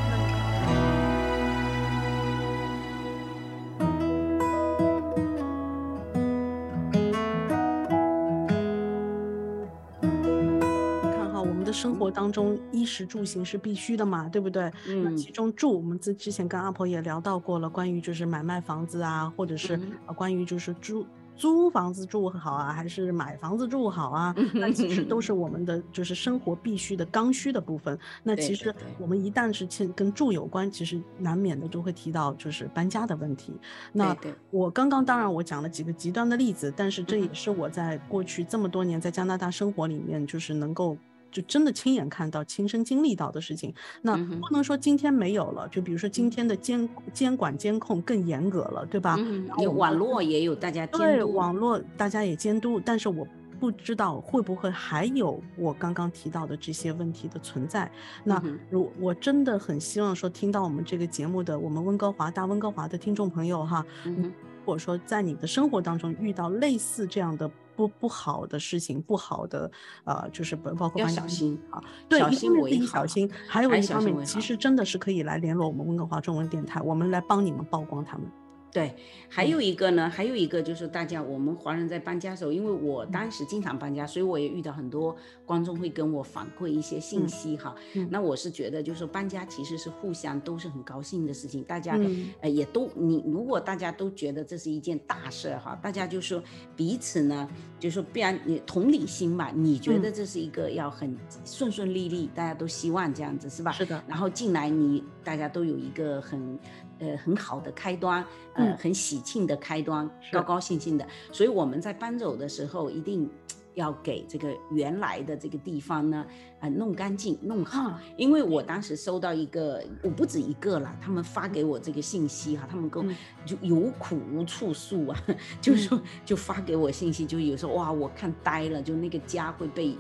[12.10, 14.72] 活当中衣食住行是必须的嘛，对不对？
[14.88, 19.80] 嗯，其中住，我们之之前跟阿婆也聊到过了，关于就是买卖房子啊，或者是
[20.16, 21.06] 关于就是租
[21.36, 27.98] 租房子住好啊，还是买房子住好啊，那其实都是我们的就是生活必须的刚需的部分。
[28.24, 33.54] 那其实我们一旦是跟跟住有关，其实难免的就会提到就是搬家的问题。
[33.94, 34.16] 那
[34.52, 40.98] 我刚刚当然我讲了几个极端的例子，但是这也是我在过去这么多年在加拿大生活里面就是能够。
[41.32, 45.68] 就真的亲眼看到、亲身经历到的事情，那不能说今天没有了。
[45.70, 49.18] 就比如说今天的监监管、监控更严格了，对吧？
[49.60, 53.28] 有网络也有大家监对网络大家也监督，但是我
[53.60, 57.92] 不知道会不会还有我刚刚提到的这些问题的存在。
[58.24, 64.32] 那如我真的很希望说，听到我们这个节目的我们温哥华大温哥华的听众朋友哈，如
[64.70, 67.50] 果说在你的生活当中遇到类似这样的。
[67.80, 69.72] 不不好的事情，不好的，
[70.04, 78.28] 呃，就是包包括要小心啊，对，一方面自己小心，还有一方面，其实真的是可以来联络我们温哥华中文电台，我们来帮你们曝光他们。
[78.72, 78.94] 对，
[79.28, 87.74] 还有一个呢，还有一个就是大家，我们华人在搬家的时候，因为我当时经常搬家，所以我也遇到很多观众会跟我反馈一些信息哈。
[88.12, 91.98] 那我是觉得，就是搬家其实是互相都是很高兴的事情，大家
[92.42, 96.42] 呃也都你如果大家都觉得这是一件大事哈，大家就说
[96.76, 97.50] 彼此呢，
[97.80, 103.72] 就说必然你同理心嘛，你觉得这是一个要很顺顺利利，大家都希望这样子是吧？
[103.72, 104.04] 是的。
[104.08, 106.58] 然后进来你大家都有一个很。
[107.00, 111.08] 呃，很好的开端，呃，很喜庆的开端，高高兴兴的。
[111.32, 113.30] 所以我们在搬走的时候，一定
[113.76, 116.26] 要给这个原来的这个地方呢，
[116.60, 117.98] 啊，弄干净，弄好。
[118.18, 125.18] 因为我当时收到一个，我不止一个了，他们发给我这个信息哈，他们跟就有苦无处诉啊，
[125.62, 129.96] 就是说就发给我信息，就有时候哇，我看呆了，就那个家会被，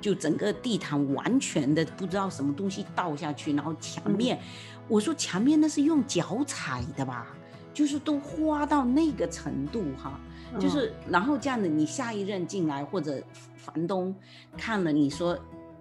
[0.00, 4.38] 就整个地毯完全的不知道什么东西倒下去，然后墙面。
[4.88, 7.26] 我说墙面那是用脚踩的吧，
[7.72, 10.20] 就是都花到那个程度哈，
[10.58, 13.22] 就是然后这样的你下一任进来或者
[13.56, 14.14] 房东
[14.56, 15.38] 看了你说，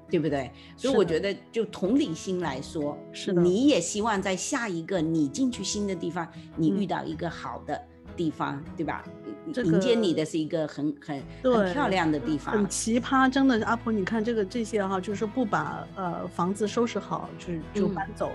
[0.09, 0.49] 对不对？
[0.77, 7.79] 所以我觉得就同理心来说，是的，你也希望在下一个你进去新的地方，你遇到一个好的
[8.15, 9.03] 地方，对吧？
[9.45, 18.31] 迎接你的是一个很很很漂亮的地方，很奇葩，真的阿婆，你看这个这些哈，就是不把呃房子收拾好就就搬走。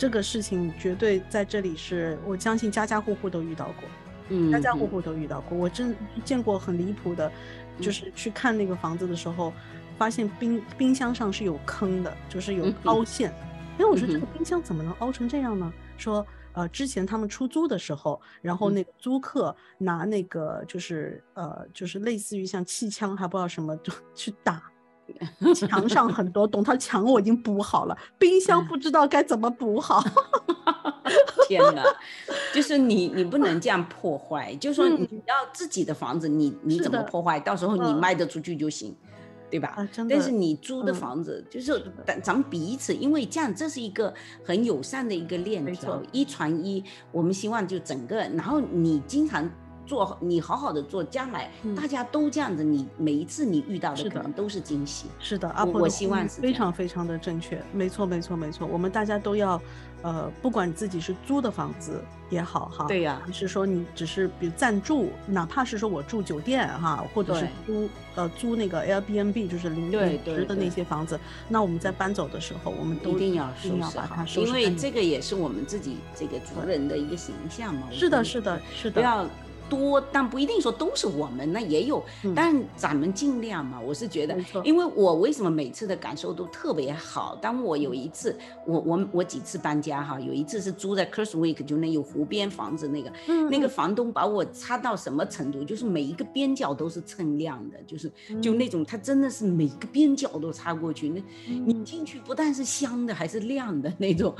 [0.00, 3.84] 这个事情绝对在这里是我相信家家户户都遇到过，
[4.30, 5.58] 嗯，家家户户都遇到过。
[5.58, 5.94] 我真
[6.24, 7.30] 见过很离谱的，
[7.78, 9.52] 就是去看那个房子的时候，
[9.98, 13.30] 发现冰冰箱上是有坑的，就是有凹陷。
[13.76, 15.70] 哎，我说这个冰箱怎么能凹成这样呢？
[15.98, 24.69] 说呃，之前他们出租的时候，然后那个租客拿那个就是呃，就是类似于像气枪还不知道什么就去打。
[25.54, 30.02] 墙上很多洞，他墙我已经补好了，冰箱不知道该怎么补好。
[31.48, 31.82] 天哪，
[32.54, 38.94] 就是你你不能这样破坏，就说你要自己的房子，你你怎么破坏，到时候你卖得出去就行，
[39.50, 39.76] 对吧？
[40.08, 44.12] 但是你租的房子，就是咱咱们彼此，因为这样这是一个
[44.44, 49.50] 很友善的一个链条，一传一，我们希望就整个，然后你经常。
[49.90, 55.06] 做，你好好的做，将来大家都这样子，你每一次你遇到的可能都是惊喜。
[55.18, 59.60] 是的，阿婆，我希望是非常非常的正确，没错没错没错，我们大家都要。
[60.02, 71.20] 呃，不管自己是租的房子也好哈，对呀，还是说你只是比如暂住，哪怕是说我住酒店哈，或者是租呃租那个 Airbnb，就是临时的那些房子，
[71.50, 77.86] 那我们在搬走的时候，我们都一定要一定要把它收拾因为这个也是我们自己这个族人的一个形象嘛。
[77.92, 79.26] 是的，是的，是的，不要。
[79.70, 82.02] 多，但不一定说都是我们，那也有，
[82.34, 83.80] 但咱们尽量嘛。
[83.80, 87.38] 我是觉得，因为我为什么每次的感受都特别好？
[87.40, 93.12] 当我有一次，我我我几次搬家哈，有一次是租在 c u r s w i c k 就那有湖边房子那个，
[93.48, 95.62] 那个房东把我擦到什么程度？
[95.62, 98.10] 就是每一个边角都是锃亮的，就是
[98.42, 101.08] 就那种，他真的是每个边角都擦过去。
[101.08, 104.34] 那你进去不但是香的，还是亮的那种，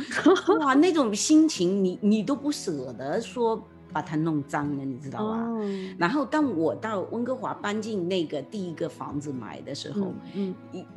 [0.60, 3.62] 哇，那种心情你你都不舍得说。
[3.93, 5.47] 把它弄脏了，你知道吧？
[5.99, 10.55] 然后当我到温哥华搬进那个第一个房子买的时候，嗯，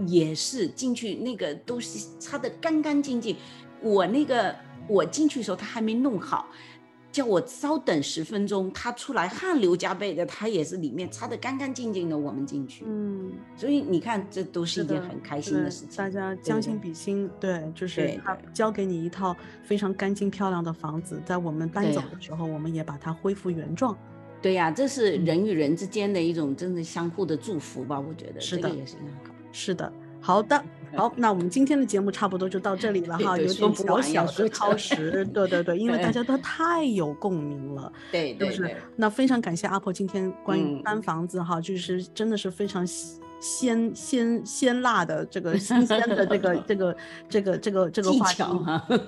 [0.07, 3.35] 也是进去那个都是擦得干干净净。
[3.81, 4.55] 我那个
[4.87, 6.47] 我进去的时候，他还没弄好。
[7.13, 12.17] 叫我稍等十分钟，他出来汗流浃背的，他也是里面擦得干干净净的。
[12.17, 15.95] 我们进去，嗯，所以你看，这都是一件很开心的事情。
[15.95, 23.95] 大家将心比心，对，就是他交给你一套非常干净漂亮的房子，在我们搬走的时候，我们也把它恢复原状。
[24.41, 27.99] 对呀，这是人与人之间的一种真的相互的祝福吧？
[27.99, 28.95] 我觉得是的，也是
[29.51, 29.93] 是的。
[30.19, 30.65] 好的，
[30.95, 38.75] 好，那我们今天的节目差不多就到这里了哈，有点小小的超时，对对对，因为大家都太有共鸣了，对，是不是？
[38.95, 42.85] 那非常感谢阿婆今天关于搬房子哈，就是真的是非常。
[43.43, 46.95] 鲜鲜鲜辣的这个新鲜的这个这个
[47.27, 48.41] 这个这个这个话题，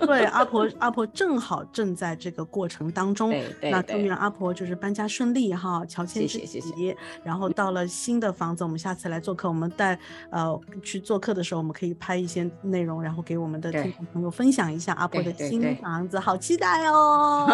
[0.06, 9.98] 对阿婆阿婆正好正在这个过程当中，那祝愿阿婆就是搬家顺利哈，乔迁之喜，然后到了新的房子，我们下次来做客，我们带
[10.30, 17.48] 呃去做客的时候，我们可以拍一些内容，然后给我们的听众朋友分享一下阿婆的新房子，好期待哦！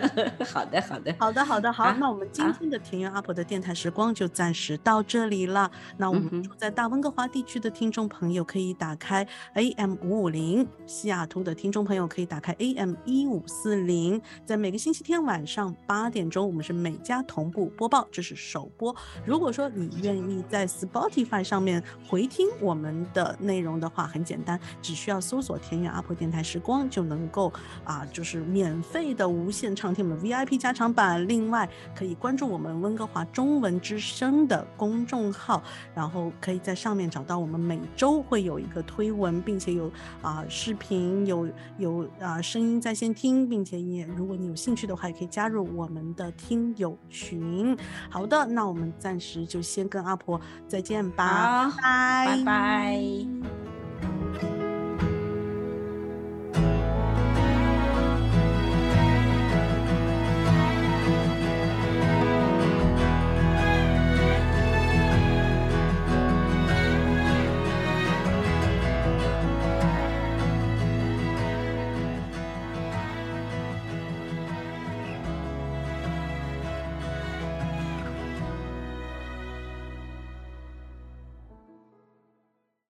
[0.50, 6.21] 好的好的好的好的好，那我们今天的田园阿婆的电台时光就暂时到这里了，那我。
[6.42, 14.20] 住在大温哥华地区的听众朋友可以打开 AM 五五零，西雅图的听众朋友可以打开 AM 一五四零。
[14.44, 18.94] 在每个星期天晚上八点钟，我们是每家同步播报，这是首播。
[19.24, 27.52] 如果说你愿意在 Spotify 上面回听我们的内容的话，很简单，只需要搜索“田园阿婆电台时光”就能够
[27.84, 31.26] 啊，就是免费的无限畅听我们 VIP 加长版。
[31.26, 35.62] 另外，可以关注我们温哥华中文之声的公众号，
[35.94, 36.12] 然后。
[36.12, 39.90] 后可以在上面找到我们每周会有一个推文，并且有
[40.20, 41.48] 啊视频，有
[41.78, 47.74] 有啊声音在线听，并且也如果你有兴趣的话，也可以加入我们的听友群。
[48.10, 50.38] 好的，那我们暂时就先跟阿婆
[50.68, 53.02] 再见吧，拜拜。